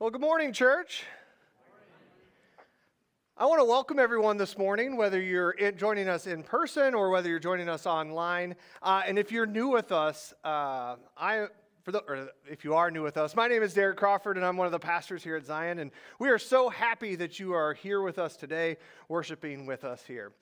[0.00, 1.04] Well, good morning, church.
[3.38, 7.10] I want to welcome everyone this morning, whether you're in, joining us in person or
[7.10, 8.56] whether you're joining us online.
[8.82, 11.46] Uh, and if you're new with us, uh, I
[11.84, 14.44] for the, or if you are new with us, my name is Derek Crawford, and
[14.44, 15.78] I'm one of the pastors here at Zion.
[15.78, 20.02] And we are so happy that you are here with us today, worshiping with us
[20.04, 20.32] here.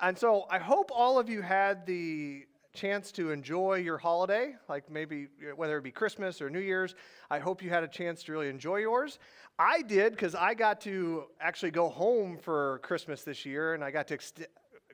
[0.00, 4.90] And so I hope all of you had the chance to enjoy your holiday, like
[4.90, 6.94] maybe whether it be Christmas or New Year's.
[7.30, 9.18] I hope you had a chance to really enjoy yours.
[9.58, 13.90] I did because I got to actually go home for Christmas this year, and I
[13.90, 14.46] got to ext-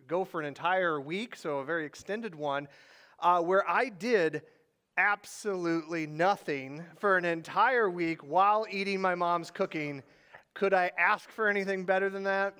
[0.08, 2.66] go for an entire week, so a very extended one,
[3.20, 4.42] uh, where I did
[4.96, 10.02] absolutely nothing for an entire week while eating my mom's cooking.
[10.54, 12.54] Could I ask for anything better than that?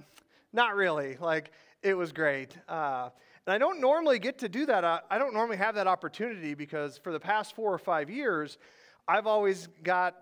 [0.53, 1.17] Not really.
[1.21, 1.51] Like,
[1.83, 2.57] it was great.
[2.69, 3.11] Uh,
[3.49, 4.85] and I don't normally get to do that.
[5.11, 8.59] I don't normally have that opportunity because for the past four or five years,
[9.09, 10.17] I've always got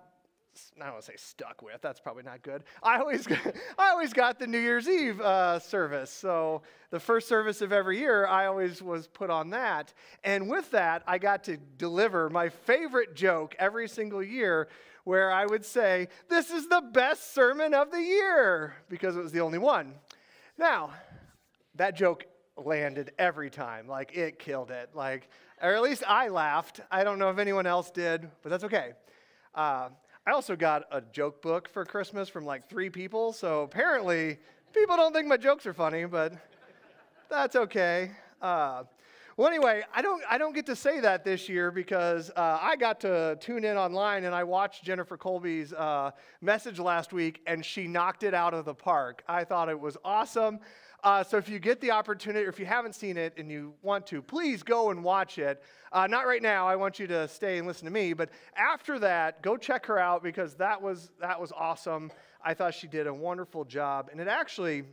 [0.80, 1.82] I don't want to say stuck with.
[1.82, 2.62] That's probably not good.
[2.84, 3.26] I always,
[3.78, 6.10] I always got the New Year's Eve uh, service.
[6.10, 9.92] So the first service of every year, I always was put on that.
[10.22, 14.68] And with that, I got to deliver my favorite joke every single year,
[15.02, 19.32] where I would say, "This is the best sermon of the year," because it was
[19.32, 19.94] the only one.
[20.56, 20.92] Now,
[21.74, 22.24] that joke
[22.56, 23.86] landed every time.
[23.88, 24.90] Like it killed it.
[24.94, 25.28] Like,
[25.60, 26.80] or at least I laughed.
[26.90, 28.92] I don't know if anyone else did, but that's okay.
[29.54, 29.88] Uh,
[30.26, 33.32] I also got a joke book for Christmas from like three people.
[33.32, 34.38] So apparently,
[34.72, 36.34] people don't think my jokes are funny, but
[37.30, 38.10] that's okay.
[38.42, 38.84] Uh,
[39.36, 42.74] well, anyway, I don't, I don't get to say that this year because uh, I
[42.76, 47.62] got to tune in online and I watched Jennifer Colby's uh, message last week and
[47.62, 49.22] she knocked it out of the park.
[49.28, 50.58] I thought it was awesome.
[51.04, 53.74] Uh, so if you get the opportunity, or if you haven't seen it and you
[53.82, 55.62] want to, please go and watch it.
[55.92, 56.66] Uh, not right now.
[56.66, 58.12] I want you to stay and listen to me.
[58.12, 62.10] But after that, go check her out because that was that was awesome.
[62.44, 64.84] I thought she did a wonderful job, and it actually.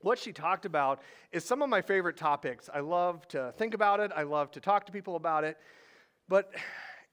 [0.00, 2.70] What she talked about is some of my favorite topics.
[2.72, 4.12] I love to think about it.
[4.14, 5.56] I love to talk to people about it.
[6.28, 6.52] But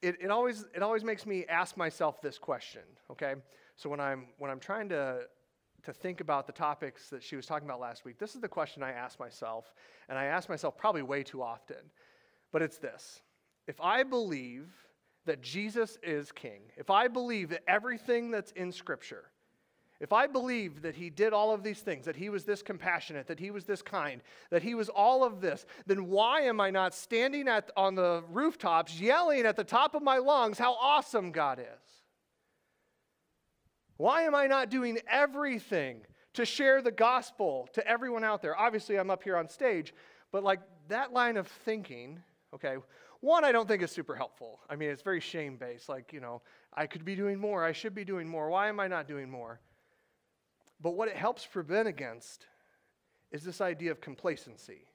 [0.04, 3.34] it, it, always, it always makes me ask myself this question, okay?
[3.76, 5.22] So when I'm, when I'm trying to
[5.86, 8.48] to think about the topics that she was talking about last week, this is the
[8.48, 9.74] question I ask myself,
[10.10, 11.78] and I ask myself probably way too often.
[12.52, 13.22] But it's this
[13.68, 14.68] If I believe
[15.26, 19.26] that Jesus is king, if I believe that everything that's in Scripture,
[20.00, 23.28] if I believe that he did all of these things, that he was this compassionate,
[23.28, 26.70] that he was this kind, that he was all of this, then why am I
[26.70, 31.32] not standing at, on the rooftops yelling at the top of my lungs how awesome
[31.32, 32.05] God is?
[33.98, 36.02] Why am I not doing everything
[36.34, 38.58] to share the gospel to everyone out there?
[38.58, 39.94] Obviously, I'm up here on stage,
[40.32, 42.22] but like that line of thinking,
[42.54, 42.76] okay,
[43.22, 44.60] one, I don't think is super helpful.
[44.70, 45.88] I mean, it's very shame based.
[45.88, 46.42] Like, you know,
[46.74, 48.50] I could be doing more, I should be doing more.
[48.50, 49.60] Why am I not doing more?
[50.82, 52.46] But what it helps prevent against
[53.32, 54.86] is this idea of complacency.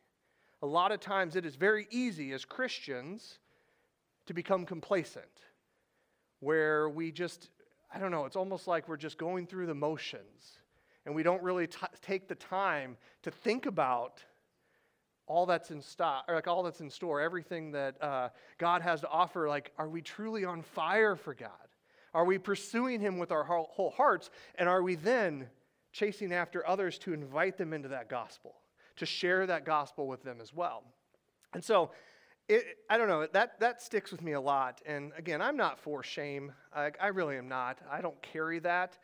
[0.63, 3.39] A lot of times it is very easy as Christians
[4.27, 5.25] to become complacent,
[6.41, 7.49] where we just
[7.93, 10.59] I don't know, it's almost like we're just going through the motions
[11.07, 14.23] and we don't really t- take the time to think about
[15.27, 19.01] all that's in stock, or like all that's in store, everything that uh, God has
[19.03, 19.49] to offer.
[19.49, 21.51] Like, are we truly on fire for God?
[22.13, 24.31] Are we pursuing Him with our whole hearts?
[24.57, 25.47] And are we then
[25.93, 28.57] chasing after others to invite them into that gospel,
[28.97, 30.83] to share that gospel with them as well?
[31.55, 31.93] And so,
[32.51, 34.83] it, I don't know, that, that sticks with me a lot.
[34.85, 36.53] And again, I'm not for shame.
[36.75, 37.79] I, I really am not.
[37.89, 38.99] I don't carry that.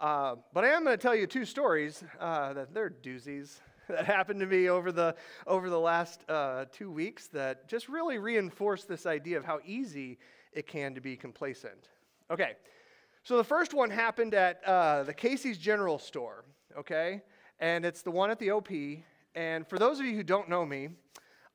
[0.00, 3.58] Uh, but I am going to tell you two stories uh, that they're doozies
[3.88, 5.16] that happened to me over the,
[5.48, 10.18] over the last uh, two weeks that just really reinforce this idea of how easy
[10.52, 11.88] it can to be complacent.
[12.30, 12.52] Okay,
[13.24, 16.44] so the first one happened at uh, the Casey's General Store,
[16.78, 17.22] okay?
[17.58, 18.70] And it's the one at the OP.
[19.34, 20.90] And for those of you who don't know me,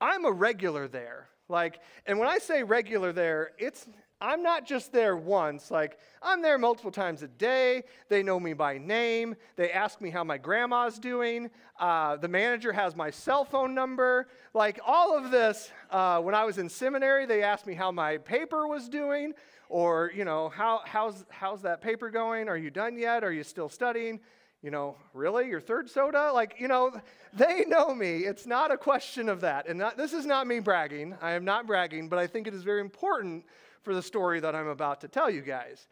[0.01, 1.29] I'm a regular there.
[1.49, 3.87] Like, and when I say regular there, it's
[4.19, 5.69] I'm not just there once.
[5.69, 7.83] Like, I'm there multiple times a day.
[8.09, 9.35] They know me by name.
[9.55, 11.51] They ask me how my grandma's doing.
[11.79, 14.27] Uh, the manager has my cell phone number.
[14.55, 18.17] Like, all of this, uh, when I was in seminary, they asked me how my
[18.17, 19.33] paper was doing,
[19.69, 22.49] or, you know, how, how's, how's that paper going?
[22.49, 23.23] Are you done yet?
[23.23, 24.19] Are you still studying?
[24.67, 25.47] You know, really?
[25.47, 26.29] Your third soda?
[26.33, 26.91] Like, you know,
[27.33, 28.25] they know me.
[28.25, 29.65] It's not a question of that.
[29.65, 31.15] And that, this is not me bragging.
[31.21, 33.45] I am not bragging, but I think it is very important
[33.83, 35.87] for the story that I'm about to tell you guys.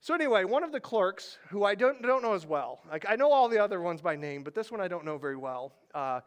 [0.00, 3.14] So, anyway, one of the clerks, who I don't, don't know as well, like, I
[3.14, 5.74] know all the other ones by name, but this one I don't know very well.
[5.94, 6.20] Uh,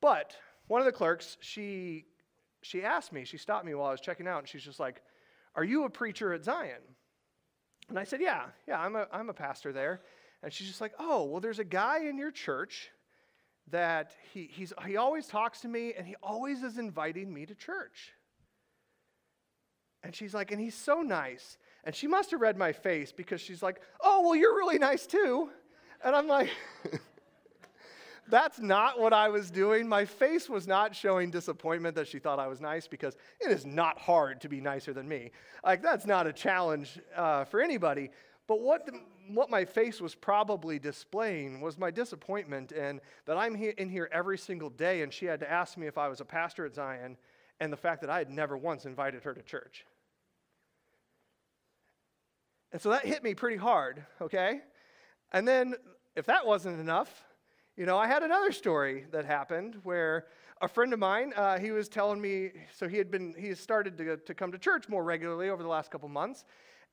[0.00, 0.36] but
[0.68, 2.04] one of the clerks, she,
[2.62, 5.02] she asked me, she stopped me while I was checking out, and she's just like,
[5.56, 6.82] Are you a preacher at Zion?
[7.88, 10.00] And I said, Yeah, yeah, I'm a, I'm a pastor there.
[10.42, 12.90] And she's just like, Oh, well, there's a guy in your church
[13.70, 17.54] that he, he's, he always talks to me and he always is inviting me to
[17.54, 18.12] church.
[20.02, 21.58] And she's like, And he's so nice.
[21.84, 25.06] And she must have read my face because she's like, Oh, well, you're really nice
[25.06, 25.50] too.
[26.02, 26.50] And I'm like,
[28.30, 29.88] That's not what I was doing.
[29.88, 33.66] My face was not showing disappointment that she thought I was nice because it is
[33.66, 35.32] not hard to be nicer than me.
[35.64, 38.10] Like, that's not a challenge uh, for anybody.
[38.50, 38.88] But what,
[39.28, 44.36] what my face was probably displaying was my disappointment and that I'm in here every
[44.38, 47.16] single day and she had to ask me if I was a pastor at Zion
[47.60, 49.86] and the fact that I had never once invited her to church.
[52.72, 54.62] And so that hit me pretty hard, okay?
[55.30, 55.76] And then,
[56.16, 57.22] if that wasn't enough,
[57.76, 60.26] you know, I had another story that happened where
[60.60, 63.96] a friend of mine, uh, he was telling me, so he had been, he started
[63.98, 66.44] to, to come to church more regularly over the last couple months,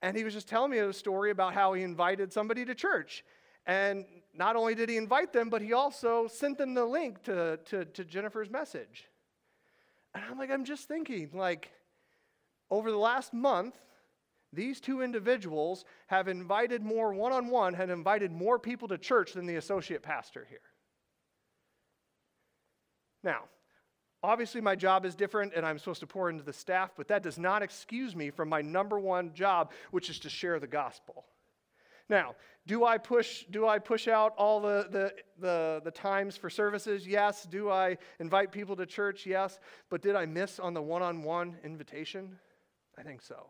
[0.02, 3.24] and he was just telling me a story about how he invited somebody to church.
[3.66, 7.58] And not only did he invite them, but he also sent them the link to,
[7.66, 9.06] to, to Jennifer's message.
[10.14, 11.72] And I'm like, I'm just thinking, like,
[12.70, 13.76] over the last month,
[14.54, 19.34] these two individuals have invited more one on one, had invited more people to church
[19.34, 20.60] than the associate pastor here.
[23.24, 23.44] Now,
[24.28, 27.24] obviously, my job is different and I'm supposed to pour into the staff, but that
[27.24, 31.26] does not excuse me from my number one job, which is to share the gospel.
[32.10, 32.36] Now,
[32.68, 37.08] do I push, do I push out all the, the, the, the, times for services?
[37.08, 37.46] Yes.
[37.46, 39.26] Do I invite people to church?
[39.26, 39.60] Yes.
[39.90, 42.38] But did I miss on the one on one invitation?
[42.98, 43.46] I think so.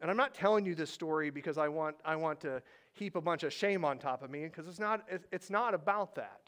[0.00, 2.62] And I'm not telling you this story because I want, I want to
[2.92, 6.14] heap a bunch of shame on top of me, because it's not, it's not about
[6.16, 6.43] that.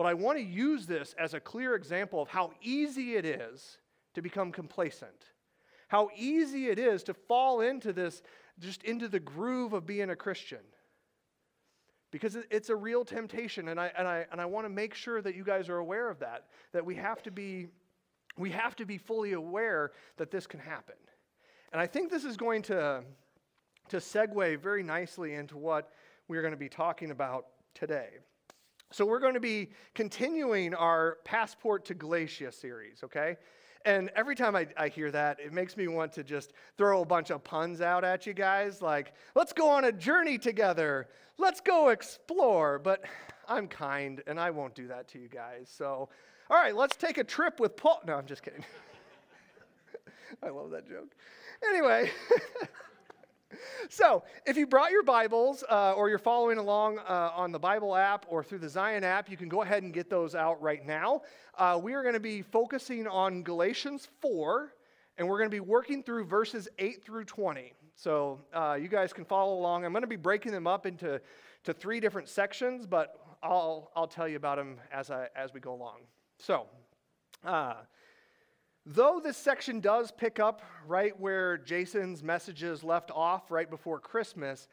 [0.00, 3.76] But I want to use this as a clear example of how easy it is
[4.14, 5.26] to become complacent,
[5.88, 8.22] how easy it is to fall into this,
[8.58, 10.62] just into the groove of being a Christian.
[12.12, 15.20] Because it's a real temptation, and I, and I, and I want to make sure
[15.20, 17.66] that you guys are aware of that, that we have to be,
[18.38, 20.96] we have to be fully aware that this can happen.
[21.74, 23.02] And I think this is going to,
[23.90, 25.90] to segue very nicely into what
[26.26, 28.20] we're going to be talking about today.
[28.92, 33.36] So, we're going to be continuing our Passport to Galatia series, okay?
[33.84, 37.04] And every time I, I, hear that, it makes me want to just throw a
[37.04, 41.08] bunch of puns out at you guys, like, let's go on a journey together,
[41.38, 42.78] let's go explore.
[42.78, 43.04] But
[43.48, 45.72] I'm kind, and I won't do that to you guys.
[45.74, 46.08] So,
[46.50, 48.02] all right, let's take a trip with Paul.
[48.06, 48.64] No, I'm just kidding.
[50.42, 51.12] I love that joke.
[51.68, 52.10] Anyway.
[53.88, 57.96] so, if you brought your Bibles uh, or you're following along uh, on the Bible
[57.96, 60.86] app or through the Zion app, you can go ahead and get those out right
[60.86, 61.22] now.
[61.58, 64.72] Uh, we are going to be focusing on Galatians 4,
[65.18, 67.72] and we're going to be working through verses 8 through 20.
[67.96, 69.84] So, uh, you guys can follow along.
[69.84, 71.20] I'm going to be breaking them up into
[71.64, 75.60] to three different sections, but I'll, I'll tell you about them as, I, as we
[75.60, 76.00] go along.
[76.38, 76.66] So,
[77.44, 77.74] uh,
[78.86, 84.68] Though this section does pick up right where Jason's messages left off right before Christmas,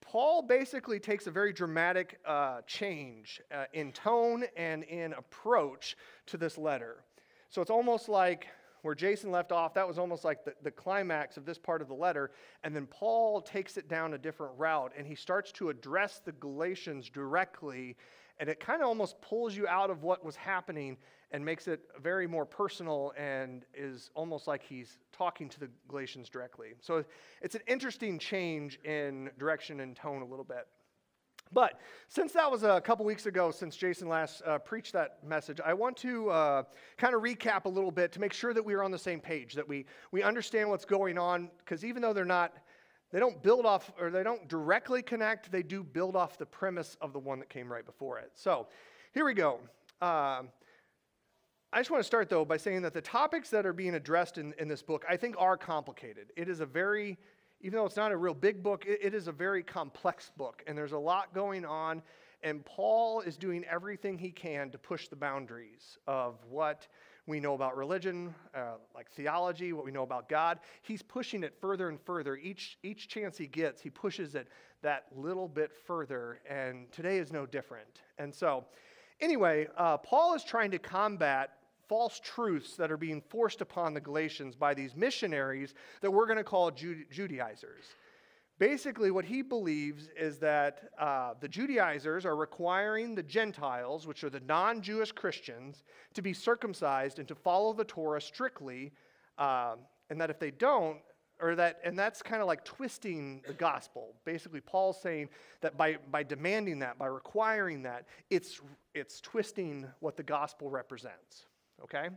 [0.00, 6.36] Paul basically takes a very dramatic uh, change uh, in tone and in approach to
[6.36, 7.04] this letter.
[7.50, 8.48] So it's almost like
[8.80, 11.88] where Jason left off, that was almost like the, the climax of this part of
[11.88, 12.32] the letter.
[12.64, 16.32] And then Paul takes it down a different route and he starts to address the
[16.32, 17.96] Galatians directly.
[18.40, 20.96] And it kind of almost pulls you out of what was happening
[21.32, 26.28] and makes it very more personal and is almost like he's talking to the Galatians
[26.28, 26.74] directly.
[26.80, 27.04] So
[27.40, 30.66] it's an interesting change in direction and tone a little bit.
[31.50, 35.60] But since that was a couple weeks ago, since Jason last uh, preached that message,
[35.64, 36.62] I want to uh,
[36.96, 39.20] kind of recap a little bit to make sure that we are on the same
[39.20, 42.56] page, that we, we understand what's going on, because even though they're not,
[43.10, 46.96] they don't build off or they don't directly connect, they do build off the premise
[47.02, 48.30] of the one that came right before it.
[48.34, 48.68] So
[49.12, 49.60] here we go.
[50.00, 50.42] Uh,
[51.74, 54.36] I just want to start, though, by saying that the topics that are being addressed
[54.36, 56.30] in, in this book, I think, are complicated.
[56.36, 57.16] It is a very,
[57.62, 60.62] even though it's not a real big book, it, it is a very complex book,
[60.66, 62.02] and there's a lot going on.
[62.42, 66.88] And Paul is doing everything he can to push the boundaries of what
[67.26, 70.58] we know about religion, uh, like theology, what we know about God.
[70.82, 72.36] He's pushing it further and further.
[72.36, 74.48] Each, each chance he gets, he pushes it
[74.82, 76.40] that little bit further.
[76.46, 78.02] And today is no different.
[78.18, 78.66] And so,
[79.20, 81.52] anyway, uh, Paul is trying to combat
[81.92, 86.38] false truths that are being forced upon the Galatians by these missionaries that we're going
[86.38, 87.84] to call Judaizers.
[88.58, 94.30] Basically, what he believes is that uh, the Judaizers are requiring the Gentiles, which are
[94.30, 95.84] the non Jewish Christians,
[96.14, 98.92] to be circumcised and to follow the Torah strictly,
[99.36, 99.74] uh,
[100.08, 100.96] and that if they don't,
[101.42, 104.14] or that, and that's kind of like twisting the gospel.
[104.24, 105.28] Basically, Paul's saying
[105.60, 108.62] that by, by demanding that, by requiring that, it's,
[108.94, 111.48] it's twisting what the gospel represents.
[111.82, 112.08] Okay?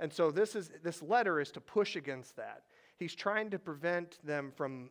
[0.00, 2.62] And so this, is, this letter is to push against that.
[2.96, 4.90] He's trying to prevent them from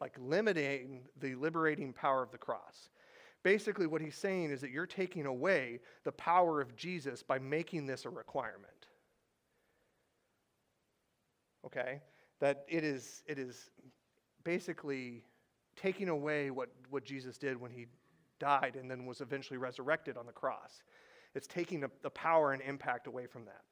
[0.00, 2.90] like limiting the liberating power of the cross.
[3.42, 7.86] Basically, what he's saying is that you're taking away the power of Jesus by making
[7.86, 8.86] this a requirement.
[11.64, 12.00] Okay?
[12.40, 13.70] That it is, it is
[14.44, 15.22] basically
[15.76, 17.86] taking away what, what Jesus did when he
[18.38, 20.82] died and then was eventually resurrected on the cross.
[21.34, 23.62] It's taking the, the power and impact away from that.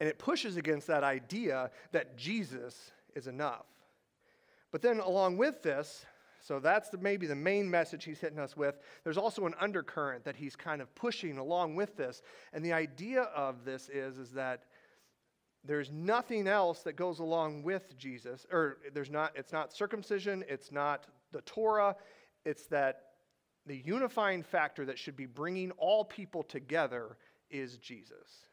[0.00, 3.66] And it pushes against that idea that Jesus is enough.
[4.70, 6.04] But then, along with this,
[6.40, 8.78] so that's the, maybe the main message he's hitting us with.
[9.02, 12.22] There's also an undercurrent that he's kind of pushing along with this.
[12.52, 14.64] And the idea of this is, is that
[15.64, 20.70] there's nothing else that goes along with Jesus, or there's not, it's not circumcision, it's
[20.70, 21.96] not the Torah,
[22.44, 23.07] it's that
[23.68, 27.16] the unifying factor that should be bringing all people together
[27.50, 28.46] is Jesus.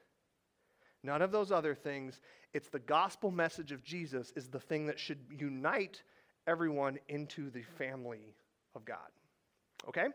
[1.03, 2.19] None of those other things.
[2.53, 6.03] It's the gospel message of Jesus is the thing that should unite
[6.47, 8.35] everyone into the family
[8.75, 8.97] of God.
[9.87, 10.07] Okay?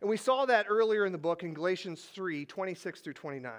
[0.00, 3.52] And we saw that earlier in the book in Galatians 3 26 through 29.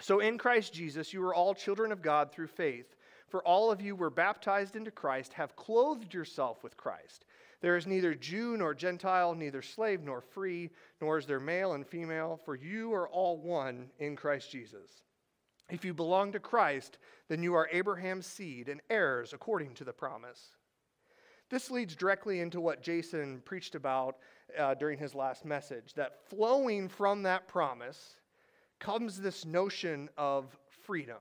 [0.00, 2.96] So in Christ Jesus, you are all children of God through faith.
[3.28, 7.24] For all of you were baptized into Christ, have clothed yourself with Christ.
[7.60, 11.86] There is neither Jew nor Gentile, neither slave nor free, nor is there male and
[11.86, 15.02] female, for you are all one in Christ Jesus.
[15.68, 16.98] If you belong to Christ,
[17.28, 20.56] then you are Abraham's seed and heirs according to the promise.
[21.50, 24.16] This leads directly into what Jason preached about
[24.58, 28.16] uh, during his last message that flowing from that promise
[28.78, 31.18] comes this notion of freedom.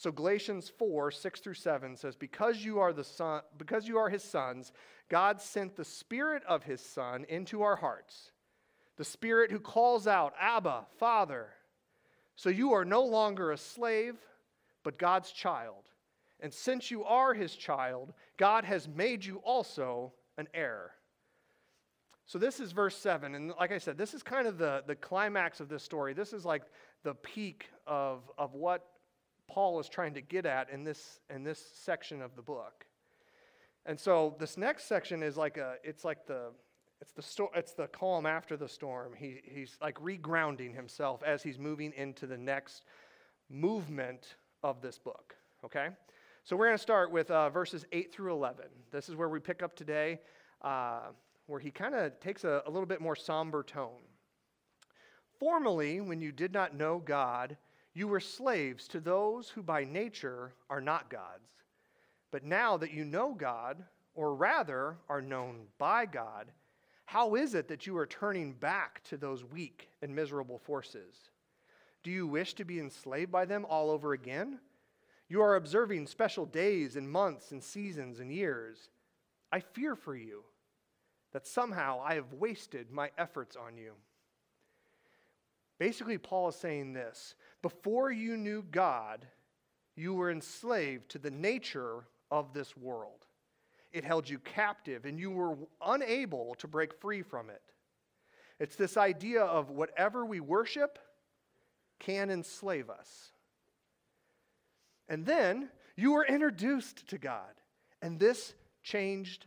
[0.00, 4.08] So Galatians 4, 6 through 7 says, Because you are the son, because you are
[4.08, 4.72] his sons,
[5.10, 8.30] God sent the Spirit of his Son into our hearts.
[8.96, 11.50] The Spirit who calls out, Abba, Father.
[12.34, 14.16] So you are no longer a slave,
[14.84, 15.84] but God's child.
[16.40, 20.92] And since you are his child, God has made you also an heir.
[22.24, 23.34] So this is verse 7.
[23.34, 26.14] And like I said, this is kind of the, the climax of this story.
[26.14, 26.62] This is like
[27.02, 28.86] the peak of, of what
[29.50, 32.86] Paul is trying to get at in this, in this section of the book.
[33.84, 36.52] And so this next section is like a, it's like the,
[37.00, 39.12] it's the, sto- it's the calm after the storm.
[39.18, 42.84] He, he's like regrounding himself as he's moving into the next
[43.48, 45.88] movement of this book, okay?
[46.44, 48.66] So we're going to start with uh, verses 8 through 11.
[48.92, 50.20] This is where we pick up today,
[50.62, 51.08] uh,
[51.46, 54.04] where he kind of takes a, a little bit more somber tone.
[55.38, 57.56] Formerly, when you did not know God,
[57.94, 61.50] you were slaves to those who by nature are not God's.
[62.30, 63.82] But now that you know God,
[64.14, 66.52] or rather are known by God,
[67.04, 71.30] how is it that you are turning back to those weak and miserable forces?
[72.02, 74.60] Do you wish to be enslaved by them all over again?
[75.28, 78.90] You are observing special days and months and seasons and years.
[79.52, 80.44] I fear for you
[81.32, 83.92] that somehow I have wasted my efforts on you.
[85.78, 89.26] Basically, Paul is saying this before you knew God,
[89.96, 93.26] you were enslaved to the nature of this world.
[93.92, 97.62] It held you captive, and you were unable to break free from it.
[98.58, 100.98] It's this idea of whatever we worship
[101.98, 103.32] can enslave us.
[105.08, 107.52] And then you were introduced to God,
[108.00, 109.46] and this changed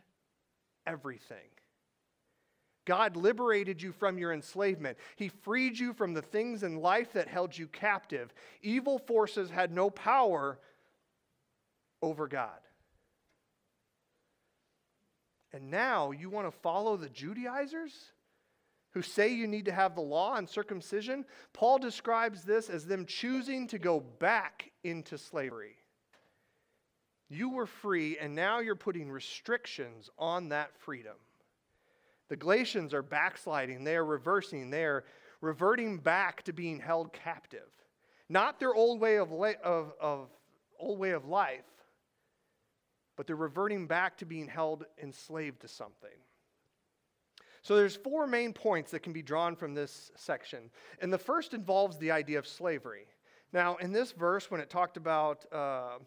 [0.85, 1.52] everything.
[2.85, 4.97] God liberated you from your enslavement.
[5.15, 8.33] He freed you from the things in life that held you captive.
[8.61, 10.59] Evil forces had no power
[12.01, 12.59] over God.
[15.53, 17.93] And now you want to follow the Judaizers
[18.93, 21.25] who say you need to have the law and circumcision?
[21.51, 25.75] Paul describes this as them choosing to go back into slavery.
[27.29, 31.15] You were free, and now you're putting restrictions on that freedom.
[32.29, 35.03] The Galatians are backsliding, they are reversing, they are
[35.41, 37.67] reverting back to being held captive.
[38.29, 40.29] Not their old way of, of, of,
[40.79, 41.65] old way of life,
[43.15, 46.09] but they're reverting back to being held enslaved to something.
[47.61, 50.69] So there's four main points that can be drawn from this section.
[50.99, 53.05] And the first involves the idea of slavery.
[53.53, 55.99] Now, in this verse, when it talked about uh,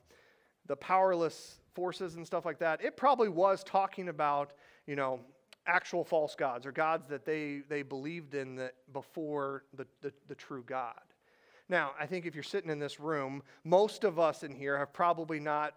[0.67, 4.53] the powerless forces and stuff like that, it probably was talking about,
[4.87, 5.21] you know,
[5.67, 10.35] actual false gods or gods that they, they believed in the, before the, the, the
[10.35, 10.95] true God.
[11.69, 14.93] Now, I think if you're sitting in this room, most of us in here have
[14.93, 15.75] probably not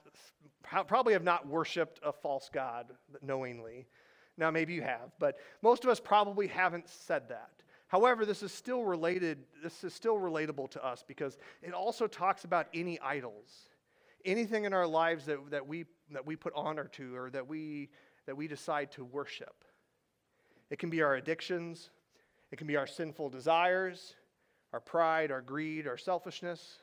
[0.61, 2.87] probably have not worshiped a false God
[3.21, 3.87] knowingly.
[4.37, 7.51] Now, maybe you have, but most of us probably haven't said that.
[7.87, 12.43] However, this is still related, this is still relatable to us because it also talks
[12.43, 13.69] about any idols.
[14.25, 17.89] Anything in our lives that, that, we, that we put honor to or that we,
[18.27, 19.65] that we decide to worship.
[20.69, 21.89] It can be our addictions,
[22.51, 24.15] it can be our sinful desires,
[24.73, 26.77] our pride, our greed, our selfishness.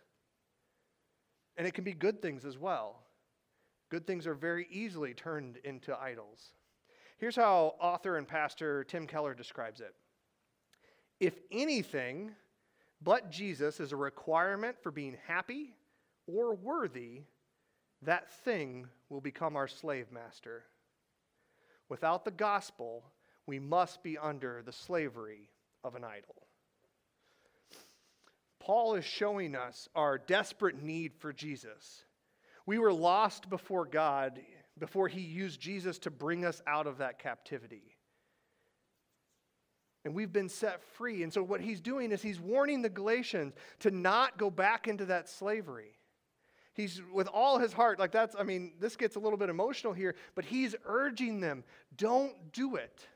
[1.57, 3.01] And it can be good things as well.
[3.89, 6.53] Good things are very easily turned into idols.
[7.19, 9.95] Here's how author and pastor Tim Keller describes it
[11.21, 12.33] If anything
[13.03, 15.75] but Jesus is a requirement for being happy
[16.27, 17.23] or worthy,
[18.03, 20.65] that thing will become our slave master.
[21.89, 23.05] Without the gospel,
[23.47, 25.51] we must be under the slavery
[25.85, 26.35] of an idol.
[28.59, 32.05] Paul is showing us our desperate need for Jesus.
[32.67, 34.41] We were lost before God
[34.79, 37.97] before he used Jesus to bring us out of that captivity.
[40.05, 41.23] And we've been set free.
[41.23, 45.07] And so, what he's doing is he's warning the Galatians to not go back into
[45.07, 45.99] that slavery.
[46.75, 49.95] He's with all his heart, like that's, I mean, this gets a little bit emotional
[49.95, 51.65] here, but he's urging them
[51.97, 53.07] don't do it.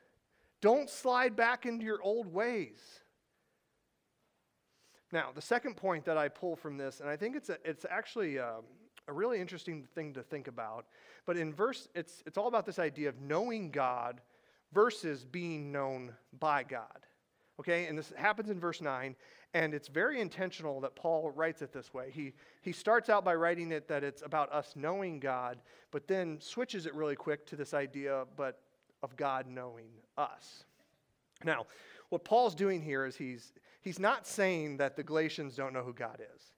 [0.60, 2.78] Don't slide back into your old ways.
[5.12, 7.84] Now, the second point that I pull from this, and I think it's, a, it's
[7.88, 8.64] actually a, um,
[9.08, 10.86] a really interesting thing to think about,
[11.26, 14.20] but in verse, it's, it's all about this idea of knowing God
[14.72, 17.06] versus being known by God.
[17.58, 19.16] Okay, and this happens in verse 9,
[19.52, 22.10] and it's very intentional that Paul writes it this way.
[22.12, 25.58] He, he starts out by writing it that it's about us knowing God,
[25.90, 28.60] but then switches it really quick to this idea, but
[29.02, 30.64] of God knowing us.
[31.44, 31.66] Now,
[32.10, 35.94] what Paul's doing here is he's, he's not saying that the Galatians don't know who
[35.94, 36.52] God is.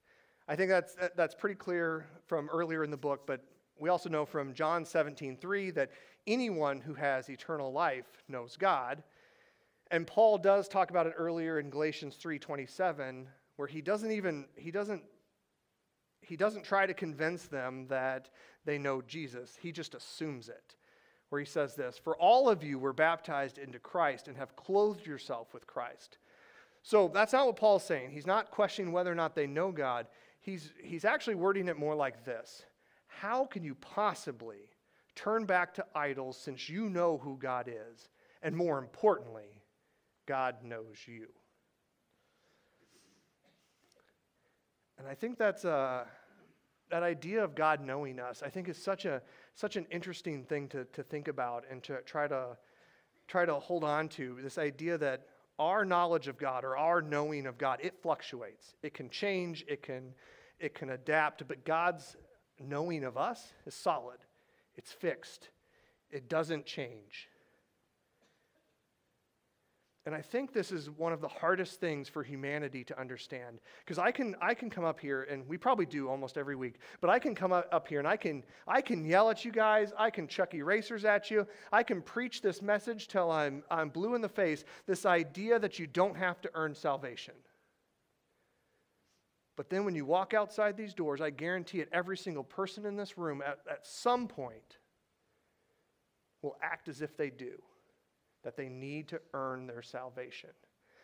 [0.48, 3.44] I think that's, that's pretty clear from earlier in the book, but
[3.78, 5.90] we also know from John 17, 3 that
[6.26, 9.02] anyone who has eternal life knows God.
[9.90, 14.70] And Paul does talk about it earlier in Galatians 3:27, where he doesn't even he
[14.70, 15.02] doesn't
[16.22, 18.30] he doesn't try to convince them that
[18.64, 19.58] they know Jesus.
[19.60, 20.76] He just assumes it.
[21.32, 25.06] Where he says this, "For all of you were baptized into Christ and have clothed
[25.06, 26.18] yourself with Christ."
[26.82, 28.10] So that's not what Paul's saying.
[28.10, 30.08] He's not questioning whether or not they know God.
[30.40, 32.66] He's, he's actually wording it more like this
[33.06, 34.68] How can you possibly
[35.14, 38.10] turn back to idols since you know who God is?
[38.42, 39.62] And more importantly,
[40.26, 41.28] God knows you.
[44.98, 46.04] And I think that's a, uh,
[46.90, 49.22] that idea of God knowing us, I think is such, a,
[49.54, 52.56] such an interesting thing to, to think about and to try to,
[53.28, 54.38] try to hold on to.
[54.42, 55.26] This idea that
[55.58, 58.74] our knowledge of God or our knowing of God, it fluctuates.
[58.82, 60.14] It can change, it can,
[60.58, 62.16] it can adapt, but God's
[62.58, 64.18] knowing of us is solid,
[64.76, 65.50] it's fixed,
[66.10, 67.28] it doesn't change.
[70.04, 73.60] And I think this is one of the hardest things for humanity to understand.
[73.84, 76.80] Because I can, I can come up here, and we probably do almost every week,
[77.00, 79.92] but I can come up here and I can, I can yell at you guys.
[79.96, 81.46] I can chuck erasers at you.
[81.70, 85.78] I can preach this message till I'm, I'm blue in the face this idea that
[85.78, 87.34] you don't have to earn salvation.
[89.56, 92.96] But then when you walk outside these doors, I guarantee it, every single person in
[92.96, 94.78] this room at, at some point
[96.40, 97.62] will act as if they do
[98.44, 100.50] that they need to earn their salvation.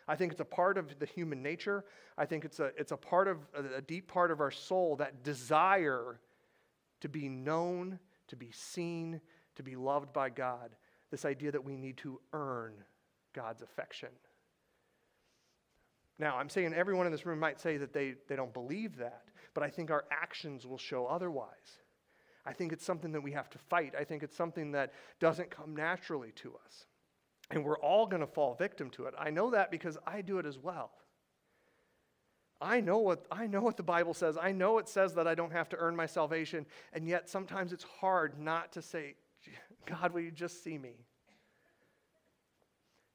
[0.07, 1.85] I think it's a part of the human nature.
[2.17, 5.23] I think it's a, it's a part of a deep part of our soul that
[5.23, 6.19] desire
[7.01, 9.21] to be known, to be seen,
[9.55, 10.75] to be loved by God.
[11.11, 12.73] This idea that we need to earn
[13.33, 14.09] God's affection.
[16.17, 19.23] Now, I'm saying everyone in this room might say that they, they don't believe that,
[19.53, 21.79] but I think our actions will show otherwise.
[22.45, 23.93] I think it's something that we have to fight.
[23.97, 26.85] I think it's something that doesn't come naturally to us.
[27.51, 29.13] And we're all going to fall victim to it.
[29.17, 30.91] I know that because I do it as well.
[32.61, 34.37] I know what I know what the Bible says.
[34.39, 37.71] I know it says that I don't have to earn my salvation, and yet sometimes
[37.71, 39.15] it's hard not to say,
[39.85, 40.93] God, will you just see me?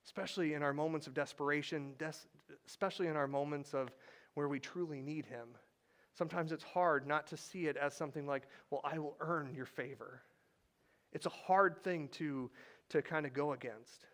[0.07, 2.13] Especially in our moments of desperation, des-
[2.67, 3.91] especially in our moments of
[4.33, 5.49] where we truly need him.
[6.17, 9.67] Sometimes it's hard not to see it as something like, well, I will earn your
[9.67, 10.23] favor.
[11.13, 12.51] It's a hard thing to,
[12.91, 14.07] to kind of go against.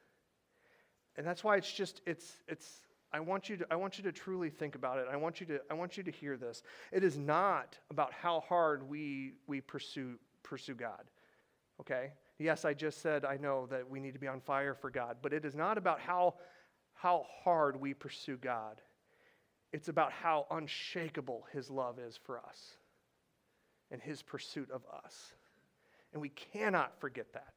[1.21, 2.67] And that's why it's just, it's, it's,
[3.13, 5.05] I want you to, I want you to truly think about it.
[5.13, 6.63] I want you to, I want you to hear this.
[6.93, 11.05] It is not about how hard we, we pursue, pursue God.
[11.79, 12.13] Okay?
[12.39, 15.19] Yes, I just said I know that we need to be on fire for God,
[15.21, 16.37] but it is not about how,
[16.95, 18.81] how hard we pursue God.
[19.75, 22.77] It's about how unshakable his love is for us
[23.91, 25.35] and his pursuit of us.
[26.15, 27.53] And we cannot forget that.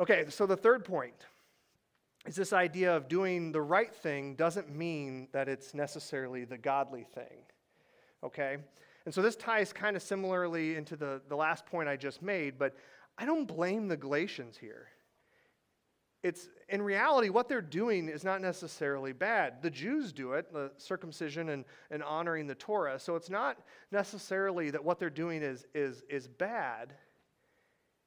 [0.00, 1.26] Okay, so the third point
[2.26, 7.04] is this idea of doing the right thing doesn't mean that it's necessarily the godly
[7.04, 7.44] thing.
[8.22, 8.56] Okay?
[9.04, 12.58] And so this ties kind of similarly into the, the last point I just made,
[12.58, 12.74] but
[13.18, 14.88] I don't blame the Galatians here.
[16.22, 19.60] It's in reality, what they're doing is not necessarily bad.
[19.60, 22.98] The Jews do it, the circumcision and, and honoring the Torah.
[22.98, 23.58] So it's not
[23.92, 26.94] necessarily that what they're doing is, is, is bad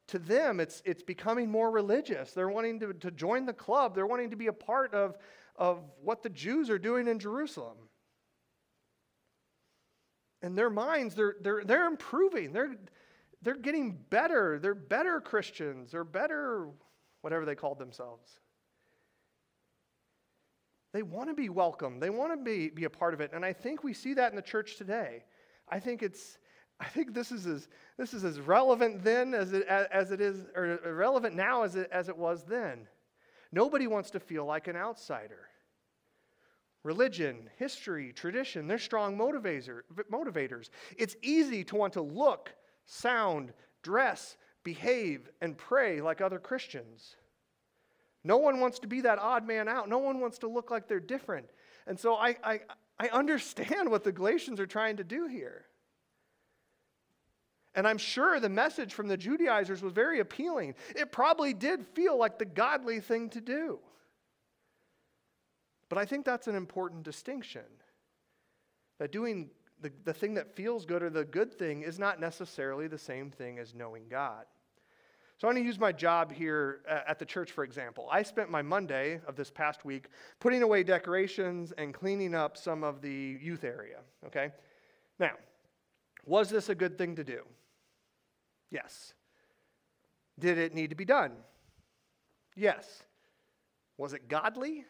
[0.07, 2.31] to them, it's, it's becoming more religious.
[2.31, 5.17] They're wanting to, to join the club, they're wanting to be a part of,
[5.55, 7.77] of what the Jews are doing in Jerusalem.
[10.41, 12.53] In their minds, they're, they're, they're improving.
[12.53, 12.75] They're,
[13.41, 14.59] they're getting better.
[14.59, 15.91] They're better Christians.
[15.91, 16.69] They're better,
[17.21, 18.39] whatever they called themselves.
[20.93, 21.99] They want to be welcome.
[21.99, 23.31] They want to be, be a part of it.
[23.33, 25.25] And I think we see that in the church today.
[25.69, 26.37] I think it's,
[26.79, 30.45] I think this is as, this is as relevant then as it, as it is,
[30.55, 32.87] or relevant now as it, as it was then.
[33.51, 35.47] Nobody wants to feel like an outsider.
[36.83, 40.69] Religion, history, tradition, they're strong motivator, motivators.
[40.97, 42.53] It's easy to want to look,
[42.85, 47.15] sound, dress, behave, and pray like other Christians.
[48.23, 49.89] No one wants to be that odd man out.
[49.89, 51.47] No one wants to look like they're different.
[51.87, 52.59] And so I, I,
[52.99, 55.66] I understand what the Galatians are trying to do here.
[57.77, 60.73] And I'm sure the message from the Judaizers was very appealing.
[60.95, 63.77] It probably did feel like the godly thing to do.
[65.87, 67.61] But I think that's an important distinction.
[68.97, 72.87] That doing the, the thing that feels good or the good thing is not necessarily
[72.87, 74.45] the same thing as knowing God.
[75.37, 78.07] So I'm going to use my job here uh, at the church, for example.
[78.11, 80.07] I spent my Monday of this past week
[80.39, 84.51] putting away decorations and cleaning up some of the youth area, okay?
[85.19, 85.33] Now,
[86.25, 87.43] was this a good thing to do?
[88.69, 89.13] Yes.
[90.39, 91.31] Did it need to be done?
[92.55, 93.03] Yes.
[93.97, 94.85] Was it godly?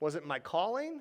[0.00, 1.00] Was it my calling?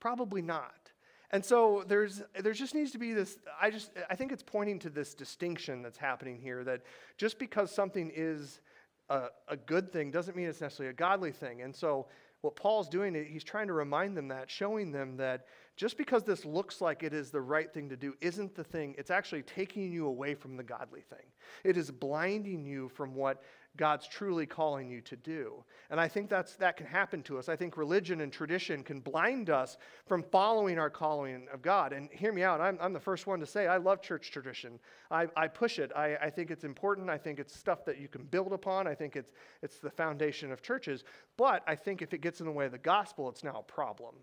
[0.00, 0.90] Probably not.
[1.30, 4.78] And so there's there just needs to be this I just I think it's pointing
[4.80, 6.82] to this distinction that's happening here that
[7.16, 8.60] just because something is
[9.08, 11.62] a, a good thing doesn't mean it's necessarily a godly thing.
[11.62, 12.06] And so
[12.42, 16.44] what Paul's doing, he's trying to remind them that, showing them that just because this
[16.44, 18.94] looks like it is the right thing to do isn't the thing.
[18.98, 21.26] It's actually taking you away from the godly thing.
[21.64, 23.42] It is blinding you from what
[23.76, 25.64] God's truly calling you to do.
[25.90, 27.48] And I think that's, that can happen to us.
[27.48, 31.94] I think religion and tradition can blind us from following our calling of God.
[31.94, 34.78] And hear me out, I'm, I'm the first one to say I love church tradition.
[35.10, 35.90] I, I push it.
[35.96, 37.08] I, I think it's important.
[37.08, 38.86] I think it's stuff that you can build upon.
[38.86, 39.32] I think it's,
[39.62, 41.04] it's the foundation of churches.
[41.38, 43.72] But I think if it gets in the way of the gospel, it's now a
[43.72, 44.16] problem.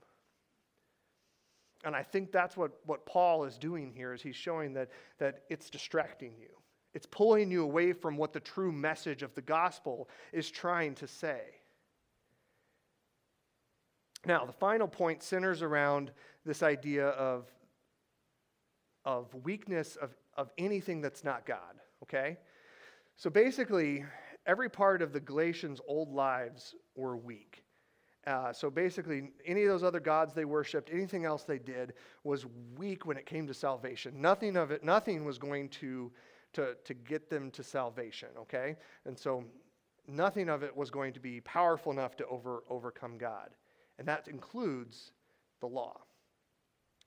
[1.83, 5.43] And I think that's what, what Paul is doing here is he's showing that, that
[5.49, 6.49] it's distracting you.
[6.93, 11.07] It's pulling you away from what the true message of the gospel is trying to
[11.07, 11.41] say.
[14.25, 16.11] Now, the final point centers around
[16.45, 17.45] this idea of,
[19.05, 22.37] of weakness of, of anything that's not God, okay?
[23.15, 24.03] So basically,
[24.45, 27.63] every part of the Galatians' old lives were weak.
[28.29, 32.45] Uh, so basically, any of those other gods they worshipped, anything else they did, was
[32.77, 34.21] weak when it came to salvation.
[34.21, 36.11] Nothing of it, nothing was going to
[36.53, 38.75] to, to get them to salvation, okay?
[39.05, 39.43] And so
[40.07, 43.49] nothing of it was going to be powerful enough to over, overcome God.
[43.97, 45.11] And that includes
[45.59, 45.99] the law.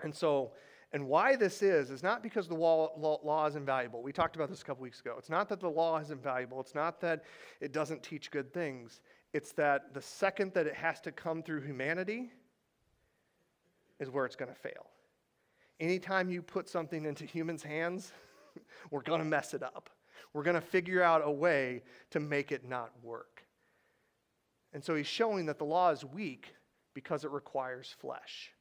[0.03, 0.53] And so,
[0.93, 4.03] and why this is, is not because the law, law, law, is invaluable.
[4.03, 5.15] We talked about this a couple weeks ago.
[5.19, 6.61] It's not that the law is invaluable.
[6.61, 7.25] It's not that
[7.61, 9.01] it doesn't teach good things.
[9.33, 12.31] It's that the second that it has to come through humanity
[13.99, 14.87] is where it's going to fail.
[15.81, 18.13] Anytime you put something into humans' hands,
[18.91, 19.91] we're going to mess it up.
[20.33, 23.43] We're going to figure out a way to make it not work.
[24.73, 26.55] And so he's showing that the law is weak
[26.95, 28.53] because it requires flesh.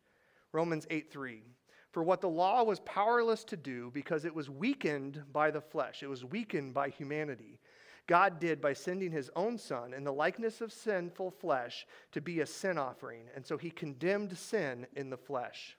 [0.52, 1.44] Romans 8 3.
[1.92, 6.04] For what the law was powerless to do because it was weakened by the flesh,
[6.04, 7.60] it was weakened by humanity.
[8.08, 12.42] God did by sending his own son in the likeness of sinful flesh to be
[12.42, 13.24] a sin offering.
[13.36, 15.78] And so he condemned sin in the flesh.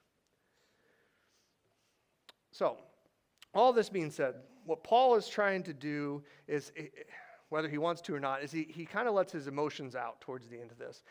[2.53, 2.77] So,
[3.55, 6.87] all this being said, what Paul is trying to do is, eh,
[7.49, 10.21] whether he wants to or not, is he, he kind of lets his emotions out
[10.21, 11.03] towards the end of this.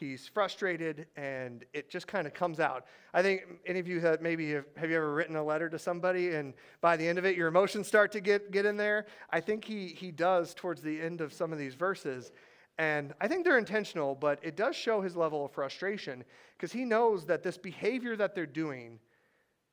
[0.00, 2.86] He's frustrated and it just kind of comes out.
[3.12, 5.78] I think any of you have maybe have, have you ever written a letter to
[5.78, 9.04] somebody and by the end of it your emotions start to get, get in there?
[9.28, 12.32] I think he, he does towards the end of some of these verses.
[12.78, 16.24] And I think they're intentional, but it does show his level of frustration
[16.56, 19.00] because he knows that this behavior that they're doing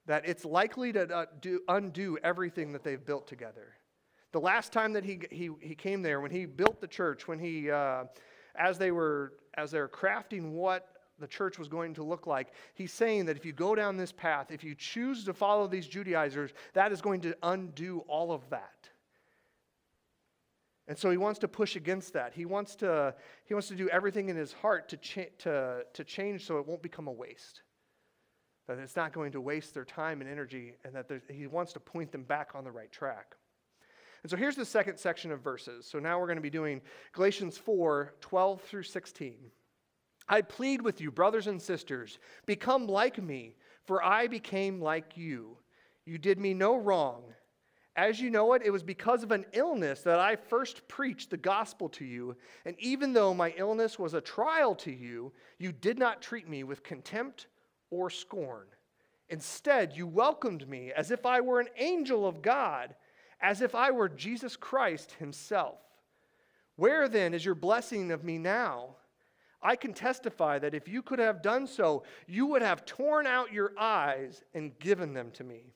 [0.08, 3.76] that it's likely to uh, do, undo everything that they've built together.
[4.34, 7.40] The last time that he, he, he came there, when he built the church, when
[7.40, 8.06] he, uh,
[8.58, 10.88] as they were as they were crafting what
[11.20, 14.12] the church was going to look like, he's saying that if you go down this
[14.12, 18.48] path, if you choose to follow these Judaizers, that is going to undo all of
[18.52, 18.90] that.
[20.88, 22.34] And so he wants to push against that.
[22.34, 23.14] He wants to,
[23.46, 26.68] he wants to do everything in his heart to, cha- to, to change so it
[26.68, 27.64] won't become a waste.
[28.68, 31.80] That it's not going to waste their time and energy, and that he wants to
[31.80, 33.36] point them back on the right track.
[34.28, 35.86] And so here's the second section of verses.
[35.86, 36.82] So now we're going to be doing
[37.14, 39.38] Galatians 4 12 through 16.
[40.28, 45.56] I plead with you, brothers and sisters, become like me, for I became like you.
[46.06, 47.24] You did me no wrong.
[47.96, 51.38] As you know it, it was because of an illness that I first preached the
[51.38, 52.36] gospel to you.
[52.66, 56.66] And even though my illness was a trial to you, you did not treat me
[56.66, 57.48] with contempt
[57.92, 58.68] or scorn.
[59.30, 62.94] Instead, you welcomed me as if I were an angel of God
[63.42, 65.80] as if I were Jesus Christ himself.
[66.76, 68.98] Where then is your blessing of me now?
[69.62, 73.52] I can testify that if you could have done so, you would have torn out
[73.52, 75.74] your eyes and given them to me.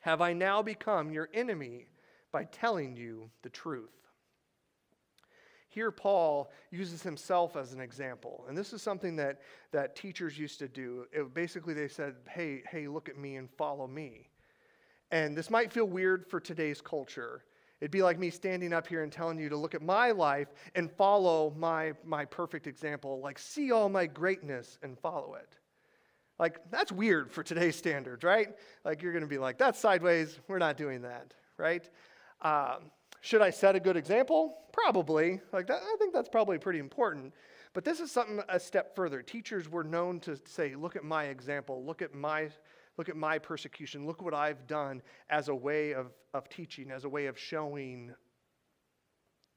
[0.00, 1.88] Have I now become your enemy
[2.32, 3.90] by telling you the truth?
[5.68, 8.44] Here, Paul uses himself as an example.
[8.48, 11.04] And this is something that, that teachers used to do.
[11.12, 14.29] It, basically, they said, hey, hey, look at me and follow me.
[15.10, 17.44] And this might feel weird for today's culture.
[17.80, 20.48] It'd be like me standing up here and telling you to look at my life
[20.74, 25.58] and follow my, my perfect example, like see all my greatness and follow it.
[26.38, 28.48] Like, that's weird for today's standards, right?
[28.82, 30.38] Like, you're going to be like, that's sideways.
[30.48, 31.86] We're not doing that, right?
[32.40, 34.56] Um, should I set a good example?
[34.72, 35.42] Probably.
[35.52, 37.34] Like, that, I think that's probably pretty important.
[37.74, 39.20] But this is something a step further.
[39.20, 42.48] Teachers were known to say, look at my example, look at my
[43.00, 44.06] Look at my persecution.
[44.06, 48.12] Look what I've done as a way of, of teaching, as a way of showing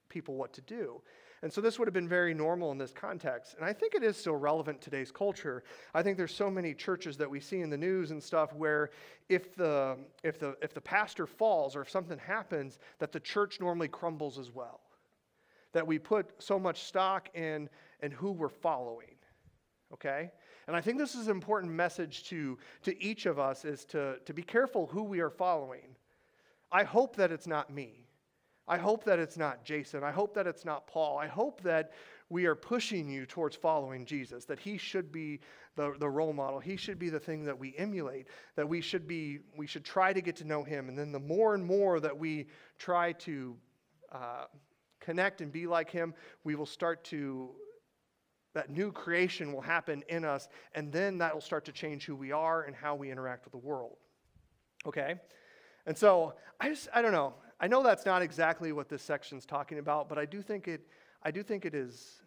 [0.07, 1.01] people what to do.
[1.41, 3.55] And so this would have been very normal in this context.
[3.57, 5.65] And I think it is still relevant today's culture.
[5.93, 8.91] I think there's so many churches that we see in the news and stuff where
[9.27, 13.59] if the if the if the pastor falls or if something happens, that the church
[13.59, 14.79] normally crumbles as well.
[15.73, 17.67] That we put so much stock in
[18.01, 19.17] in who we're following.
[19.93, 20.31] Okay?
[20.67, 24.17] And I think this is an important message to, to each of us is to,
[24.25, 25.95] to be careful who we are following.
[26.71, 28.07] I hope that it's not me.
[28.67, 30.03] I hope that it's not Jason.
[30.03, 31.17] I hope that it's not Paul.
[31.17, 31.91] I hope that
[32.29, 35.41] we are pushing you towards following Jesus, that he should be
[35.75, 36.59] the, the role model.
[36.59, 40.13] He should be the thing that we emulate, that we should be, we should try
[40.13, 40.87] to get to know him.
[40.87, 42.47] And then the more and more that we
[42.79, 43.55] try to
[44.11, 44.45] uh,
[45.01, 46.13] connect and be like him,
[46.45, 47.49] we will start to
[48.53, 52.15] that new creation will happen in us, and then that will start to change who
[52.15, 53.97] we are and how we interact with the world.
[54.85, 55.15] Okay?
[55.85, 57.33] And so I just I don't know.
[57.59, 60.87] I know that's not exactly what this section's talking about, but I do think it
[61.23, 62.21] I do think it is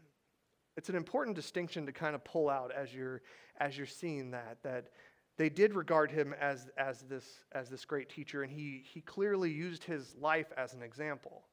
[0.77, 3.23] it's an important distinction to kind of pull out as you're
[3.59, 4.89] as you're seeing that that
[5.39, 9.51] they did regard him as as this as this great teacher and he he clearly
[9.51, 11.45] used his life as an example.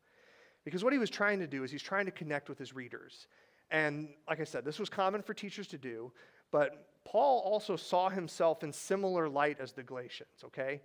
[0.65, 3.27] Because what he was trying to do is he's trying to connect with his readers.
[3.73, 6.12] And like I said, this was common for teachers to do,
[6.51, 10.79] but Paul also saw himself in similar light as the Galatians, okay?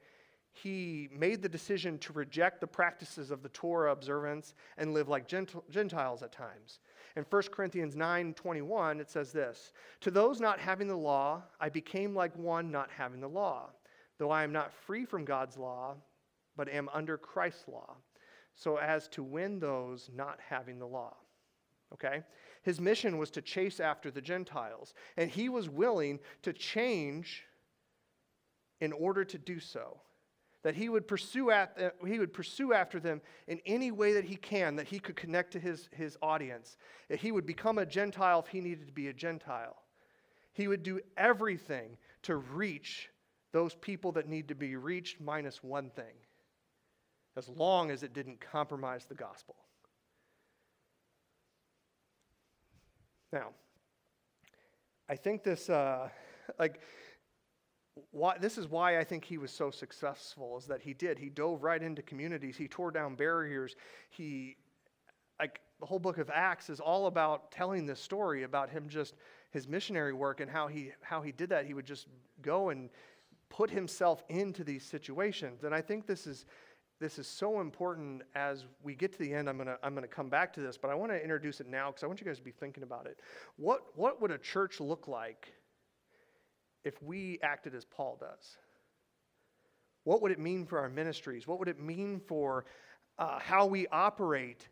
[0.52, 5.28] He made the decision to reject the practices of the Torah observance and live like
[5.28, 6.80] Gentiles at times.
[7.14, 11.68] In 1 Corinthians 9 21, it says this To those not having the law, I
[11.68, 13.68] became like one not having the law,
[14.18, 15.94] though I am not free from God's law,
[16.56, 17.96] but am under Christ's law,
[18.54, 21.14] so as to win those not having the law.
[21.92, 22.22] Okay?
[22.62, 27.44] His mission was to chase after the Gentiles, and he was willing to change
[28.80, 30.00] in order to do so.
[30.64, 34.24] That he would pursue, at, uh, he would pursue after them in any way that
[34.24, 36.76] he can, that he could connect to his, his audience.
[37.08, 39.76] That he would become a Gentile if he needed to be a Gentile.
[40.52, 43.08] He would do everything to reach
[43.52, 46.14] those people that need to be reached, minus one thing,
[47.36, 49.56] as long as it didn't compromise the gospel.
[53.32, 53.48] Now,
[55.08, 56.08] I think this, uh,
[56.58, 56.80] like,
[58.10, 61.18] why, this is why I think he was so successful, is that he did.
[61.18, 63.76] He dove right into communities, he tore down barriers.
[64.10, 64.56] He,
[65.40, 69.14] like, the whole book of Acts is all about telling this story about him just
[69.50, 71.66] his missionary work and how he how he did that.
[71.66, 72.06] He would just
[72.42, 72.90] go and
[73.48, 75.64] put himself into these situations.
[75.64, 76.46] And I think this is
[77.00, 79.48] this is so important as we get to the end.
[79.48, 81.60] I'm going to I'm going to come back to this, but I want to introduce
[81.60, 83.20] it now because I want you guys to be thinking about it.
[83.56, 85.52] What, what would a church look like
[86.84, 88.56] if we acted as Paul does?
[90.04, 91.46] What would it mean for our ministries?
[91.46, 92.64] What would it mean for
[93.18, 94.68] uh, how we operate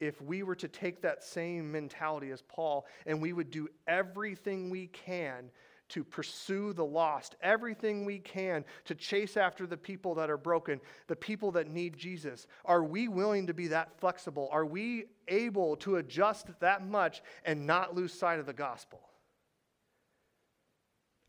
[0.00, 4.70] if we were to take that same mentality as Paul and we would do everything
[4.70, 5.50] we can
[5.88, 10.80] to pursue the lost, everything we can to chase after the people that are broken,
[11.06, 12.46] the people that need Jesus?
[12.64, 14.48] Are we willing to be that flexible?
[14.50, 19.00] Are we able to adjust that much and not lose sight of the gospel?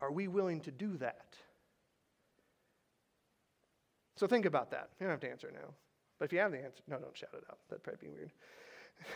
[0.00, 1.34] Are we willing to do that?
[4.16, 4.90] So think about that.
[4.98, 5.74] You don't have to answer now.
[6.18, 7.58] But if you have the answer, no, don't shout it out.
[7.68, 8.32] That'd probably be weird.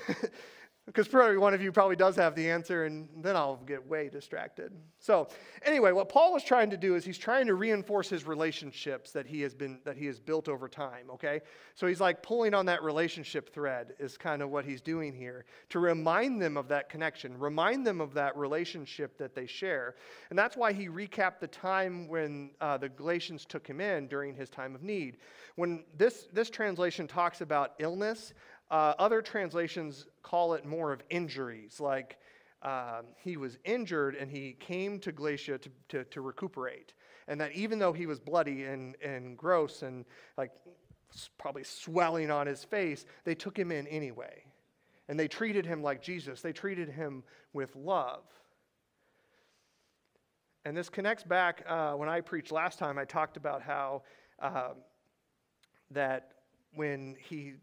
[0.86, 4.08] Because probably one of you probably does have the answer, and then I'll get way
[4.08, 4.72] distracted.
[4.98, 5.28] So,
[5.64, 9.24] anyway, what Paul is trying to do is he's trying to reinforce his relationships that
[9.24, 11.08] he has been that he has built over time.
[11.10, 11.40] Okay,
[11.76, 15.44] so he's like pulling on that relationship thread is kind of what he's doing here
[15.68, 19.94] to remind them of that connection, remind them of that relationship that they share,
[20.30, 24.34] and that's why he recapped the time when uh, the Galatians took him in during
[24.34, 25.18] his time of need.
[25.54, 28.34] When this this translation talks about illness.
[28.72, 32.16] Uh, other translations call it more of injuries, like
[32.62, 36.94] um, he was injured and he came to Galatia to, to, to, recuperate.
[37.28, 40.06] And that even though he was bloody and, and gross and
[40.38, 40.52] like
[41.36, 44.42] probably swelling on his face, they took him in anyway.
[45.06, 48.22] And they treated him like Jesus, they treated him with love.
[50.64, 54.02] And this connects back uh, when I preached last time, I talked about how
[54.40, 54.70] uh,
[55.90, 56.30] that
[56.74, 57.54] when he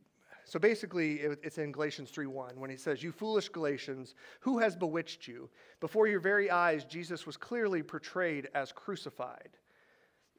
[0.50, 5.28] so basically, it's in Galatians 3:1 when he says, "You foolish Galatians, who has bewitched
[5.28, 5.48] you?
[5.80, 9.58] Before your very eyes, Jesus was clearly portrayed as crucified."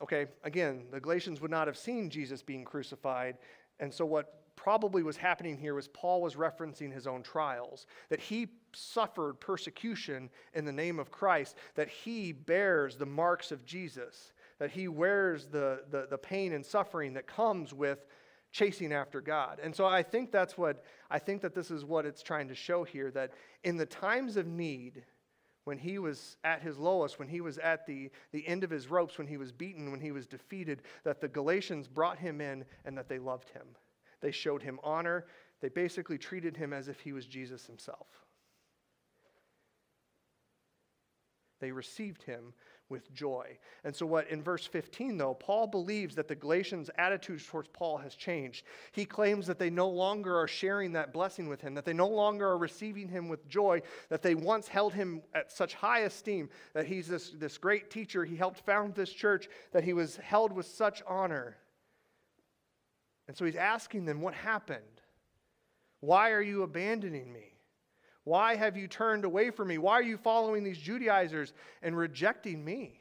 [0.02, 3.38] Okay, again, the Galatians would not have seen Jesus being crucified,
[3.78, 8.20] and so what probably was happening here was Paul was referencing his own trials, that
[8.20, 14.32] he suffered persecution in the name of Christ, that he bears the marks of Jesus,
[14.58, 18.06] that he wears the, the, the pain and suffering that comes with
[18.52, 19.60] chasing after God.
[19.62, 22.54] And so I think that's what, I think that this is what it's trying to
[22.54, 23.32] show here that
[23.64, 25.04] in the times of need,
[25.64, 28.88] when he was at his lowest, when he was at the, the end of his
[28.88, 32.64] ropes, when he was beaten, when he was defeated, that the Galatians brought him in
[32.84, 33.66] and that they loved him.
[34.20, 35.26] They showed him honor.
[35.60, 38.06] They basically treated him as if he was Jesus himself.
[41.60, 42.54] They received him
[42.90, 43.56] with joy.
[43.84, 47.96] And so, what in verse 15, though, Paul believes that the Galatians' attitude towards Paul
[47.98, 48.64] has changed.
[48.92, 52.08] He claims that they no longer are sharing that blessing with him, that they no
[52.08, 56.50] longer are receiving him with joy, that they once held him at such high esteem,
[56.74, 60.52] that he's this, this great teacher, he helped found this church, that he was held
[60.52, 61.56] with such honor.
[63.28, 64.82] And so, he's asking them, What happened?
[66.00, 67.49] Why are you abandoning me?
[68.24, 69.78] Why have you turned away from me?
[69.78, 71.52] Why are you following these Judaizers
[71.82, 73.00] and rejecting me?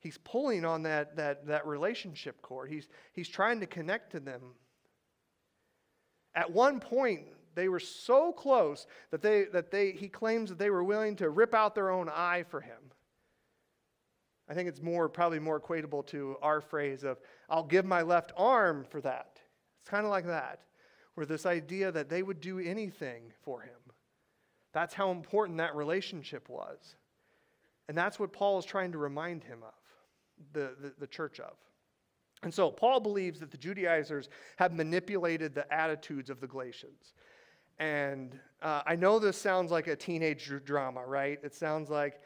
[0.00, 2.70] He's pulling on that, that, that relationship cord.
[2.70, 4.42] He's, he's trying to connect to them.
[6.34, 7.22] At one point,
[7.54, 11.30] they were so close that, they, that they, he claims that they were willing to
[11.30, 12.92] rip out their own eye for him.
[14.46, 18.32] I think it's more, probably more equatable to our phrase of, I'll give my left
[18.36, 19.40] arm for that.
[19.80, 20.60] It's kind of like that
[21.16, 23.70] or this idea that they would do anything for him.
[24.72, 26.96] That's how important that relationship was.
[27.88, 29.74] And that's what Paul is trying to remind him of,
[30.52, 31.52] the, the, the, church of.
[32.42, 37.14] And so Paul believes that the Judaizers have manipulated the attitudes of the Galatians.
[37.78, 41.38] And uh, I know this sounds like a teenage drama, right?
[41.42, 42.20] It sounds like,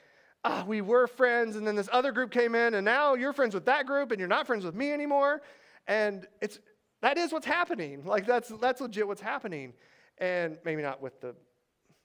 [0.44, 3.54] ah, we were friends, and then this other group came in, and now you're friends
[3.54, 5.42] with that group, and you're not friends with me anymore.
[5.86, 6.58] And it's,
[7.00, 8.04] that is what's happening.
[8.04, 9.74] Like that's that's legit what's happening.
[10.18, 11.34] And maybe not with the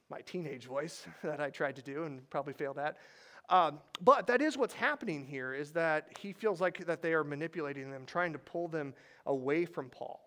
[0.10, 2.97] my teenage voice that I tried to do and probably failed at.
[3.49, 7.23] Um, but that is what's happening here is that he feels like that they are
[7.23, 8.93] manipulating them, trying to pull them
[9.25, 10.21] away from Paul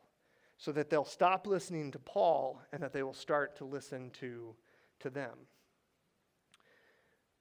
[0.59, 4.55] so that they'll stop listening to Paul and that they will start to listen to,
[5.01, 5.33] to them.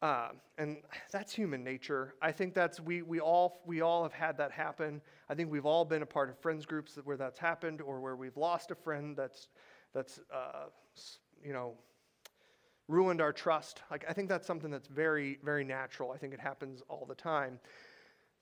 [0.06, 0.78] Uh, and
[1.12, 2.14] that's human nature.
[2.22, 5.02] I think that's we, we all we all have had that happen.
[5.30, 8.16] I think we've all been a part of friends groups where that's happened, or where
[8.16, 9.48] we've lost a friend that's
[9.96, 10.66] that's uh,
[11.44, 11.74] you know
[12.88, 13.82] ruined our trust.
[13.90, 16.12] Like I think that's something that's very very natural.
[16.12, 17.60] I think it happens all the time.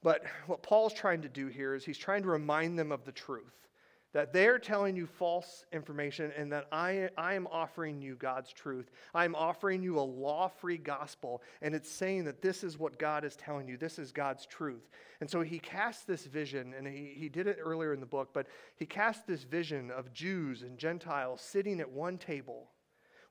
[0.01, 3.13] But what Paul's trying to do here is he's trying to remind them of the
[3.13, 3.69] truth
[4.13, 8.91] that they're telling you false information and that I, I am offering you God's truth.
[9.13, 13.25] I'm offering you a law free gospel, and it's saying that this is what God
[13.25, 13.75] is telling you.
[13.75, 14.87] This is God's truth.
[15.19, 18.29] And so he cast this vision, and he, he did it earlier in the book,
[18.33, 22.69] but he cast this vision of Jews and Gentiles sitting at one table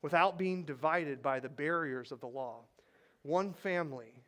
[0.03, 2.65] without being divided by the barriers of the law,
[3.23, 4.25] one family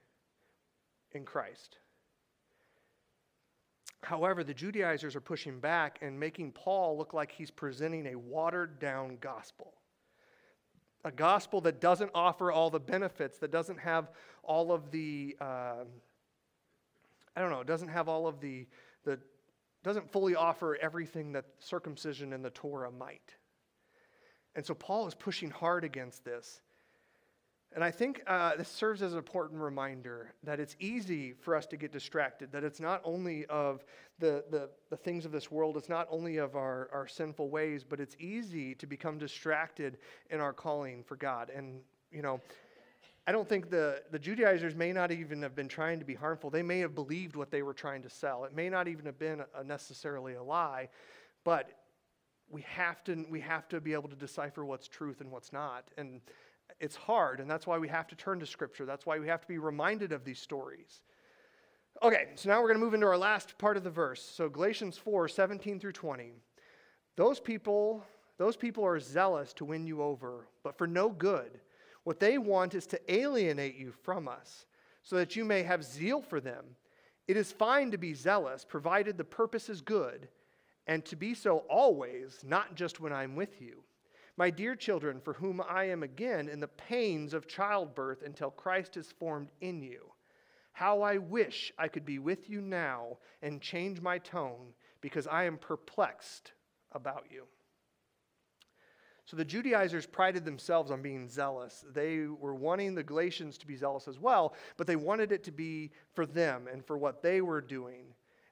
[1.10, 1.78] in Christ.
[4.04, 8.78] However, the Judaizers are pushing back and making Paul look like he's presenting a watered
[8.78, 9.72] down gospel.
[11.04, 14.10] A gospel that doesn't offer all the benefits, that doesn't have
[14.42, 15.84] all of the, uh,
[17.36, 18.66] I don't know, doesn't have all of the,
[19.04, 19.18] the,
[19.82, 23.34] doesn't fully offer everything that circumcision and the Torah might.
[24.54, 26.60] And so Paul is pushing hard against this.
[27.74, 31.66] And I think uh, this serves as an important reminder that it's easy for us
[31.66, 33.84] to get distracted, that it's not only of
[34.20, 37.82] the, the, the, things of this world, it's not only of our, our sinful ways,
[37.82, 39.98] but it's easy to become distracted
[40.30, 41.50] in our calling for God.
[41.50, 41.80] And,
[42.12, 42.40] you know,
[43.26, 46.50] I don't think the, the Judaizers may not even have been trying to be harmful.
[46.50, 48.44] They may have believed what they were trying to sell.
[48.44, 50.90] It may not even have been a, necessarily a lie,
[51.42, 51.72] but
[52.50, 55.88] we have, to, we have to be able to decipher what's truth and what's not.
[55.98, 56.20] And
[56.80, 58.84] it's hard, and that's why we have to turn to Scripture.
[58.84, 61.00] That's why we have to be reminded of these stories.
[62.02, 64.22] Okay, so now we're going to move into our last part of the verse.
[64.22, 66.32] So Galatians 4 17 through 20.
[67.16, 68.04] Those people,
[68.38, 71.60] those people are zealous to win you over, but for no good.
[72.02, 74.66] What they want is to alienate you from us,
[75.02, 76.64] so that you may have zeal for them.
[77.26, 80.28] It is fine to be zealous, provided the purpose is good,
[80.86, 83.82] and to be so always, not just when I'm with you.
[84.36, 88.96] My dear children, for whom I am again in the pains of childbirth until Christ
[88.96, 90.10] is formed in you.
[90.72, 95.44] How I wish I could be with you now and change my tone because I
[95.44, 96.52] am perplexed
[96.90, 97.44] about you.
[99.24, 101.84] So the Judaizers prided themselves on being zealous.
[101.94, 105.52] They were wanting the Galatians to be zealous as well, but they wanted it to
[105.52, 108.06] be for them and for what they were doing.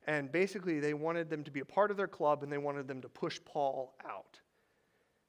[0.07, 2.87] And basically, they wanted them to be a part of their club and they wanted
[2.87, 4.41] them to push Paul out.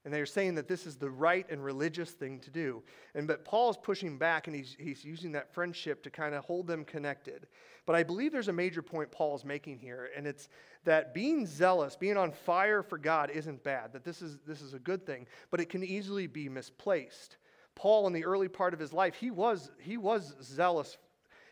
[0.06, 2.84] And they're saying that this is the right and religious thing to do.
[3.16, 6.68] And but Paul's pushing back and he's, he's using that friendship to kind of hold
[6.68, 7.48] them connected.
[7.86, 10.50] But I believe there's a major point Paul's making here, and it's
[10.84, 14.74] that being zealous, being on fire for God isn't bad, that this is, this is
[14.74, 17.38] a good thing, but it can easily be misplaced.
[17.76, 20.98] Paul, in the early part of his life, he was, he was zealous.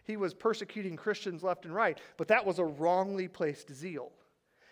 [0.04, 4.12] He was persecuting Christians left and right, but that was a wrongly placed zeal.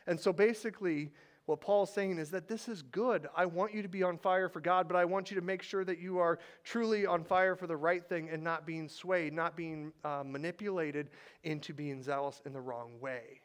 [0.07, 1.11] And so basically,
[1.49, 3.27] what Paul's saying is that this is good.
[3.35, 5.63] I want you to be on fire for God, but I want you to make
[5.63, 9.33] sure that you are truly on fire for the right thing and not being swayed,
[9.33, 11.09] not being uh, manipulated
[11.43, 13.41] into being zealous in the wrong way.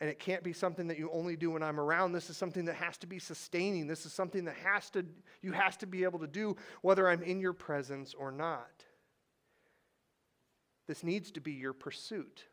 [0.00, 2.12] And it can't be something that you only do when I'm around.
[2.12, 3.86] This is something that has to be sustaining.
[3.86, 5.04] This is something that has to
[5.42, 8.84] you has to be able to do whether I'm in your presence or not.
[10.88, 12.44] This needs to be your pursuit.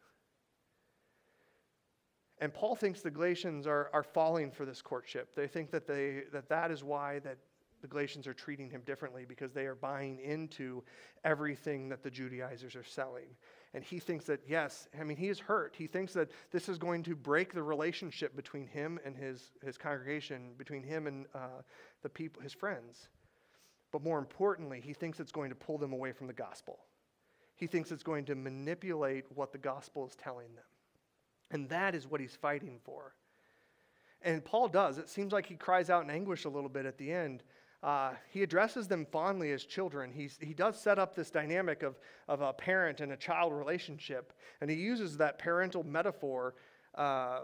[2.44, 5.34] And Paul thinks the Galatians are, are falling for this courtship.
[5.34, 7.38] They think that, they, that that is why that
[7.82, 10.84] the Galatians are treating him differently because they are buying into
[11.24, 13.28] everything that the Judaizers are selling.
[13.74, 15.74] And he thinks that, yes, I mean, he is hurt.
[15.78, 19.78] He thinks that this is going to break the relationship between him and his, his
[19.78, 21.62] congregation, between him and uh,
[22.02, 23.08] the people, his friends.
[23.94, 26.80] But more importantly, he thinks it's going to pull them away from the gospel.
[27.56, 30.66] He thinks it's going to manipulate what the gospel is telling them.
[31.54, 33.14] And that is what he's fighting for.
[34.24, 34.97] And Paul does.
[34.97, 37.43] It seems like he cries out in anguish a little bit at the end.
[37.84, 40.12] Uh, he addresses them fondly as children.
[40.12, 44.34] He's, he does set up this dynamic of, of a parent and a child relationship.
[44.62, 46.56] And he uses that parental metaphor
[46.95, 47.41] uh,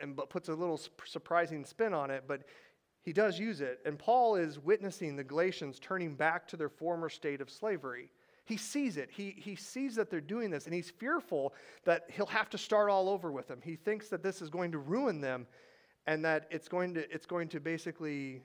[0.00, 2.24] and but puts a little surprising spin on it.
[2.28, 2.42] But
[3.02, 3.80] he does use it.
[3.86, 8.10] And Paul is witnessing the Galatians turning back to their former state of slavery.
[8.48, 9.10] He sees it.
[9.12, 11.52] He, he sees that they're doing this, and he's fearful
[11.84, 13.60] that he'll have to start all over with them.
[13.62, 15.46] He thinks that this is going to ruin them
[16.06, 18.40] and that it's going to, it's going to basically,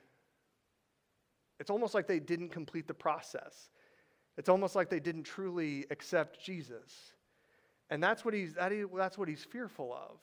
[1.58, 3.70] it's almost like they didn't complete the process.
[4.38, 7.14] It's almost like they didn't truly accept Jesus.
[7.90, 10.18] And that's what he's, that he, that's what he's fearful of.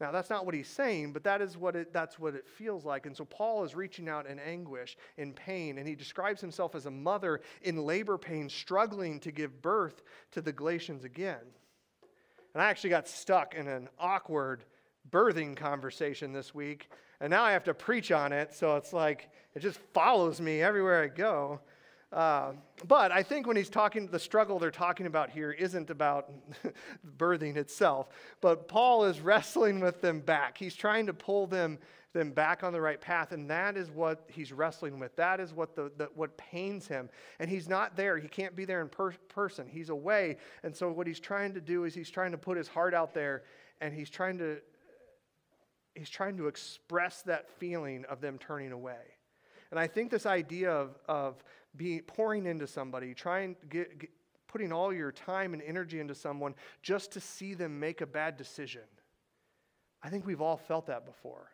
[0.00, 2.84] Now, that's not what he's saying, but that is what it, that's what it feels
[2.84, 3.06] like.
[3.06, 6.86] And so Paul is reaching out in anguish, in pain, and he describes himself as
[6.86, 11.42] a mother in labor pain, struggling to give birth to the Galatians again.
[12.54, 14.64] And I actually got stuck in an awkward
[15.10, 16.90] birthing conversation this week,
[17.20, 20.62] and now I have to preach on it, so it's like it just follows me
[20.62, 21.60] everywhere I go.
[22.12, 22.52] Uh,
[22.86, 26.30] but I think when he's talking, the struggle they're talking about here isn't about
[27.18, 28.08] birthing itself,
[28.40, 30.56] but Paul is wrestling with them back.
[30.56, 31.78] He's trying to pull them,
[32.14, 35.14] them back on the right path, and that is what he's wrestling with.
[35.16, 37.10] That is what, the, the what pains him.
[37.40, 38.16] And he's not there.
[38.16, 39.68] He can't be there in per- person.
[39.68, 40.38] He's away.
[40.62, 43.12] And so what he's trying to do is he's trying to put his heart out
[43.12, 43.42] there,
[43.82, 44.58] and he's trying to,
[45.94, 48.96] he's trying to express that feeling of them turning away.
[49.70, 51.44] And I think this idea of, of
[51.78, 54.10] being pouring into somebody, trying get, get,
[54.48, 58.36] putting all your time and energy into someone just to see them make a bad
[58.36, 58.82] decision.
[60.02, 61.50] I think we've all felt that before.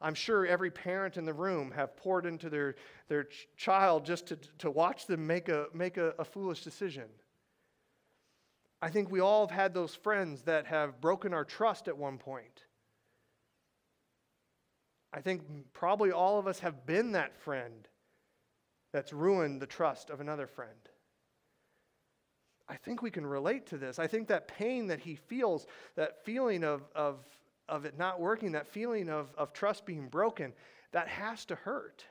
[0.00, 2.74] I'm sure every parent in the room have poured into their,
[3.08, 7.06] their ch- child just to, to watch them make, a, make a, a foolish decision.
[8.82, 12.18] I think we all have had those friends that have broken our trust at one
[12.18, 12.64] point.
[15.12, 15.42] I think
[15.72, 17.88] probably all of us have been that friend
[18.94, 20.70] that's ruined the trust of another friend.
[22.68, 23.98] I think we can relate to this.
[23.98, 25.66] I think that pain that he feels,
[25.96, 27.18] that feeling of, of,
[27.68, 30.52] of it not working, that feeling of, of trust being broken,
[30.92, 32.04] that has to hurt.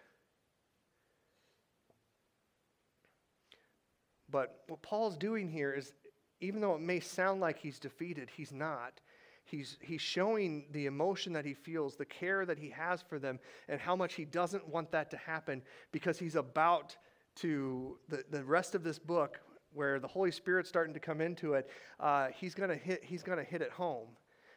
[4.30, 5.94] But what Paul's doing here is,
[6.42, 9.00] even though it may sound like he's defeated, he's not.
[9.46, 13.40] He's, he's showing the emotion that he feels, the care that he has for them,
[13.68, 16.96] and how much he doesn't want that to happen because he's about
[17.36, 19.40] to, the, the rest of this book,
[19.74, 21.70] where the Holy Spirit's starting to come into it,
[22.00, 24.10] uh, he's going to hit, he's going to hit it home.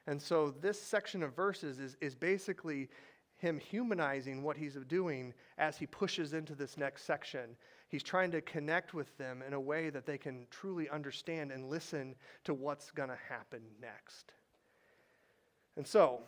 [0.06, 2.88] And so this section of verses is, is basically
[3.38, 7.56] him humanizing what he's doing as he pushes into this next section.
[7.88, 11.68] He's trying to connect with them in a way that they can truly understand and
[11.68, 12.14] listen
[12.44, 14.32] to what's going to happen next.
[15.76, 16.20] And so,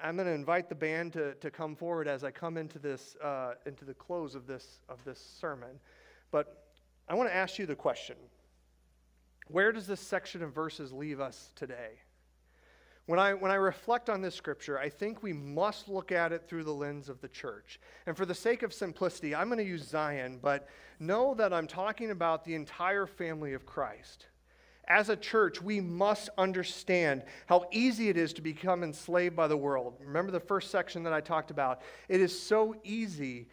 [0.00, 3.16] I'm going to invite the band to, to come forward as I come into this
[3.22, 5.80] uh, into the close of this of this sermon.
[6.30, 6.64] But
[7.08, 8.16] I want to ask you the question:
[9.48, 12.00] Where does this section of verses leave us today?
[13.06, 16.48] When I, when I reflect on this scripture, I think we must look at it
[16.48, 17.80] through the lens of the church.
[18.06, 20.68] And for the sake of simplicity, I'm going to use Zion, but
[21.00, 24.26] know that I'm talking about the entire family of Christ.
[24.88, 29.56] As a church, we must understand how easy it is to become enslaved by the
[29.56, 29.94] world.
[30.04, 31.82] Remember the first section that I talked about?
[32.08, 33.46] It is so easy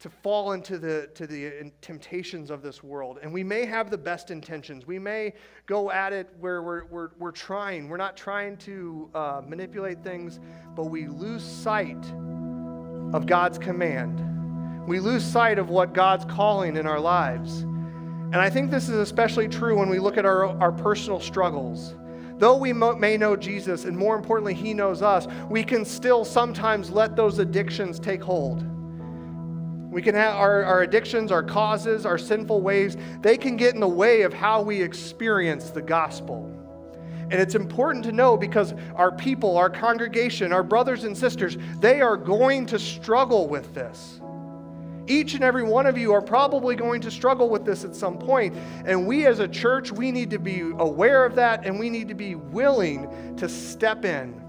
[0.00, 3.18] to fall into the, to the temptations of this world.
[3.22, 4.86] And we may have the best intentions.
[4.86, 5.34] We may
[5.66, 7.88] go at it where we're, we're, we're trying.
[7.88, 10.40] We're not trying to uh, manipulate things,
[10.74, 12.02] but we lose sight
[13.12, 14.88] of God's command.
[14.88, 17.66] We lose sight of what God's calling in our lives.
[18.32, 21.96] And I think this is especially true when we look at our, our personal struggles.
[22.38, 26.90] Though we may know Jesus, and more importantly, He knows us, we can still sometimes
[26.90, 28.64] let those addictions take hold.
[29.90, 33.80] We can have our, our addictions, our causes, our sinful ways, they can get in
[33.80, 36.46] the way of how we experience the gospel.
[37.30, 42.00] And it's important to know because our people, our congregation, our brothers and sisters, they
[42.00, 44.19] are going to struggle with this.
[45.06, 48.18] Each and every one of you are probably going to struggle with this at some
[48.18, 48.56] point.
[48.84, 52.08] And we as a church, we need to be aware of that and we need
[52.08, 54.40] to be willing to step in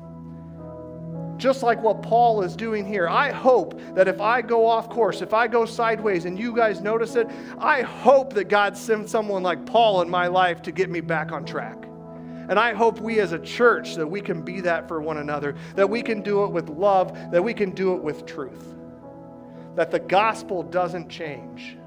[1.41, 3.09] just like what Paul is doing here.
[3.09, 6.81] I hope that if I go off course, if I go sideways and you guys
[6.81, 7.27] notice it,
[7.57, 11.31] I hope that God sends someone like Paul in my life to get me back
[11.31, 11.85] on track.
[12.47, 15.55] And I hope we as a church that we can be that for one another,
[15.75, 18.75] that we can do it with love, that we can do it with truth.
[19.75, 21.77] That the gospel doesn't change.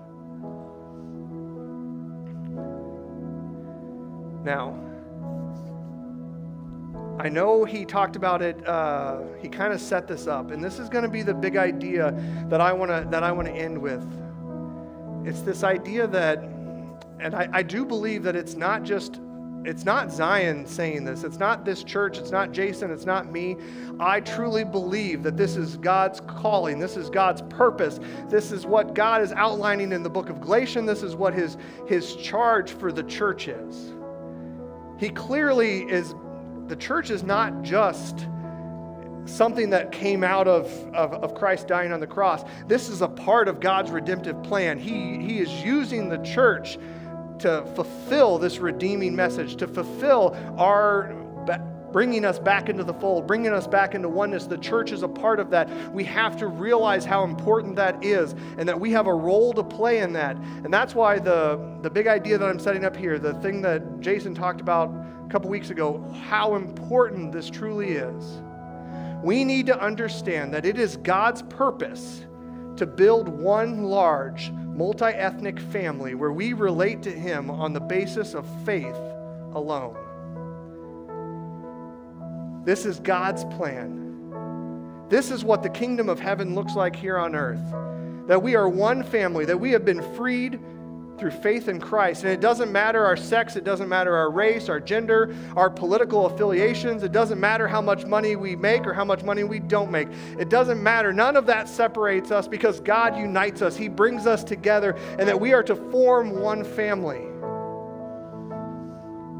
[4.43, 4.79] Now,
[7.19, 8.67] I know he talked about it.
[8.67, 11.57] Uh, he kind of set this up, and this is going to be the big
[11.57, 12.13] idea
[12.49, 14.05] that I want to that I want to end with.
[15.25, 16.39] It's this idea that,
[17.21, 19.21] and I, I do believe that it's not just
[19.65, 21.25] it's not Zion saying this.
[21.25, 22.19] It's not this church.
[22.19, 22.91] It's not Jason.
[22.91, 23.57] It's not me.
[23.99, 26.79] I truly believe that this is God's calling.
[26.79, 27.99] This is God's purpose.
[28.29, 30.87] This is what God is outlining in the book of Galatians.
[30.87, 31.57] This is what his,
[31.87, 33.95] his charge for the church is.
[34.99, 36.15] He clearly is
[36.67, 38.27] the church is not just
[39.27, 42.45] something that came out of, of, of, Christ dying on the cross.
[42.69, 44.79] This is a part of God's redemptive plan.
[44.79, 46.79] He, he is using the church
[47.41, 51.13] to fulfill this redeeming message, to fulfill our
[51.95, 54.49] bringing us back into the fold, bringing us back into oneness.
[54.49, 55.71] The church is a part of that.
[55.93, 59.63] We have to realize how important that is and that we have a role to
[59.63, 60.37] play in that.
[60.37, 64.01] And that's why the, the big idea that I'm setting up here, the thing that
[64.01, 68.43] Jason talked about a couple weeks ago, how important this truly is.
[69.23, 72.25] We need to understand that it is God's purpose
[72.77, 78.35] to build one large, multi ethnic family where we relate to Him on the basis
[78.35, 78.97] of faith
[79.55, 79.97] alone.
[82.65, 85.07] This is God's plan.
[85.09, 87.61] This is what the kingdom of heaven looks like here on earth.
[88.27, 90.59] That we are one family, that we have been freed
[91.19, 92.23] through faith in Christ.
[92.23, 96.27] And it doesn't matter our sex, it doesn't matter our race, our gender, our political
[96.27, 99.91] affiliations, it doesn't matter how much money we make or how much money we don't
[99.91, 100.09] make.
[100.39, 101.13] It doesn't matter.
[101.13, 105.39] None of that separates us because God unites us, He brings us together, and that
[105.39, 107.34] we are to form one family.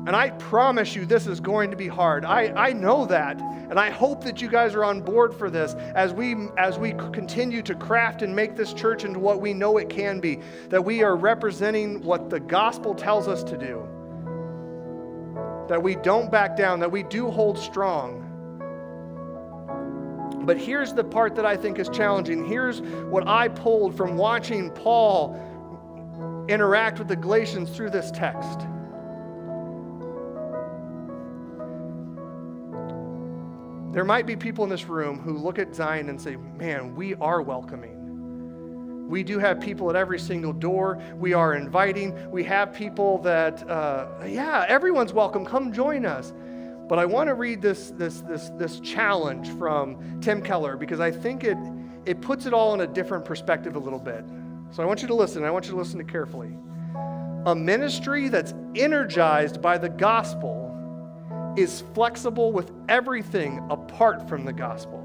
[0.07, 2.27] And I promise you, this is going to be hard.
[2.27, 3.41] I, I know that.
[3.41, 6.93] And I hope that you guys are on board for this as we, as we
[6.93, 10.85] continue to craft and make this church into what we know it can be, that
[10.85, 13.89] we are representing what the gospel tells us to do,
[15.69, 18.21] that we don't back down, that we do hold strong.
[20.45, 22.45] But here's the part that I think is challenging.
[22.45, 25.41] Here's what I pulled from watching Paul
[26.51, 28.67] interact with the Galatians through this text.
[33.95, 37.15] There might be people in this room who look at Zion and say, man, we
[37.15, 39.09] are welcoming.
[39.09, 41.01] We do have people at every single door.
[41.15, 42.29] We are inviting.
[42.29, 45.47] We have people that, uh, yeah, everyone's welcome.
[45.47, 46.33] Come join us.
[46.89, 51.13] But I want to read this, this, this, this challenge from Tim Keller because I
[51.13, 51.57] think it,
[52.05, 54.25] it puts it all in a different perspective a little bit.
[54.73, 55.45] So I want you to listen.
[55.45, 56.59] I want you to listen to carefully.
[57.47, 60.74] A ministry that's energized by the gospel
[61.57, 65.01] is flexible with everything apart from the gospel.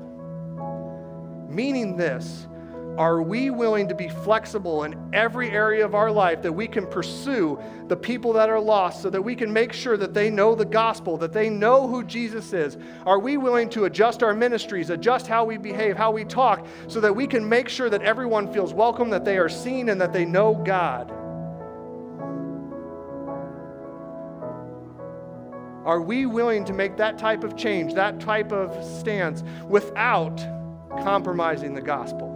[1.49, 2.47] Meaning this,
[2.97, 6.85] are we willing to be flexible in every area of our life that we can
[6.85, 10.53] pursue the people that are lost so that we can make sure that they know
[10.53, 12.77] the gospel, that they know who Jesus is?
[13.05, 16.99] Are we willing to adjust our ministries, adjust how we behave, how we talk, so
[16.99, 20.11] that we can make sure that everyone feels welcome, that they are seen, and that
[20.11, 21.09] they know God?
[25.89, 30.37] Are we willing to make that type of change, that type of stance, without
[31.01, 32.27] compromising the gospel?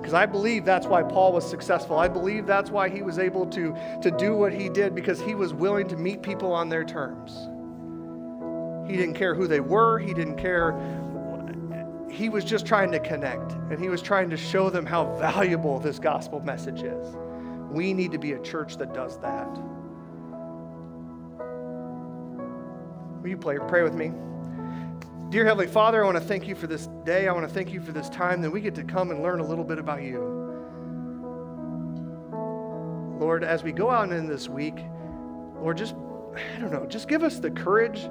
[0.00, 1.98] Because I believe that's why Paul was successful.
[1.98, 5.34] I believe that's why he was able to, to do what he did, because he
[5.34, 7.32] was willing to meet people on their terms.
[8.88, 10.78] He didn't care who they were, he didn't care.
[12.08, 15.80] He was just trying to connect, and he was trying to show them how valuable
[15.80, 17.16] this gospel message is.
[17.72, 19.48] We need to be a church that does that.
[23.22, 24.12] Will you pray, pray with me?
[25.30, 27.28] Dear Heavenly Father, I want to thank you for this day.
[27.28, 29.40] I want to thank you for this time that we get to come and learn
[29.40, 30.18] a little bit about you.
[33.18, 34.76] Lord, as we go out in this week,
[35.58, 35.94] Lord, just,
[36.34, 38.06] I don't know, just give us the courage,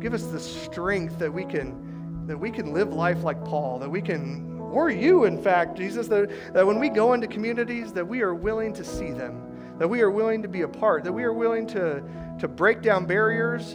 [0.00, 3.88] give us the strength that we can, that we can live life like Paul, that
[3.88, 8.06] we can or you, in fact, Jesus, that, that when we go into communities, that
[8.06, 11.12] we are willing to see them, that we are willing to be a part, that
[11.12, 12.02] we are willing to,
[12.40, 13.74] to break down barriers,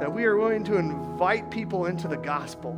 [0.00, 2.76] that we are willing to invite people into the gospel.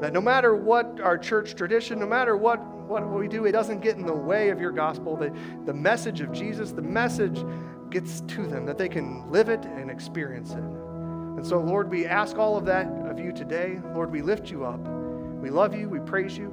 [0.00, 3.80] That no matter what our church tradition, no matter what, what we do, it doesn't
[3.80, 5.16] get in the way of your gospel.
[5.16, 5.32] The,
[5.66, 7.44] the message of Jesus, the message
[7.90, 10.83] gets to them, that they can live it and experience it.
[11.44, 13.78] And so, Lord, we ask all of that of you today.
[13.92, 14.80] Lord, we lift you up.
[14.80, 15.90] We love you.
[15.90, 16.50] We praise you.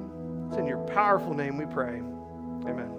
[0.48, 2.02] It's in your powerful name we pray.
[2.66, 2.92] Amen.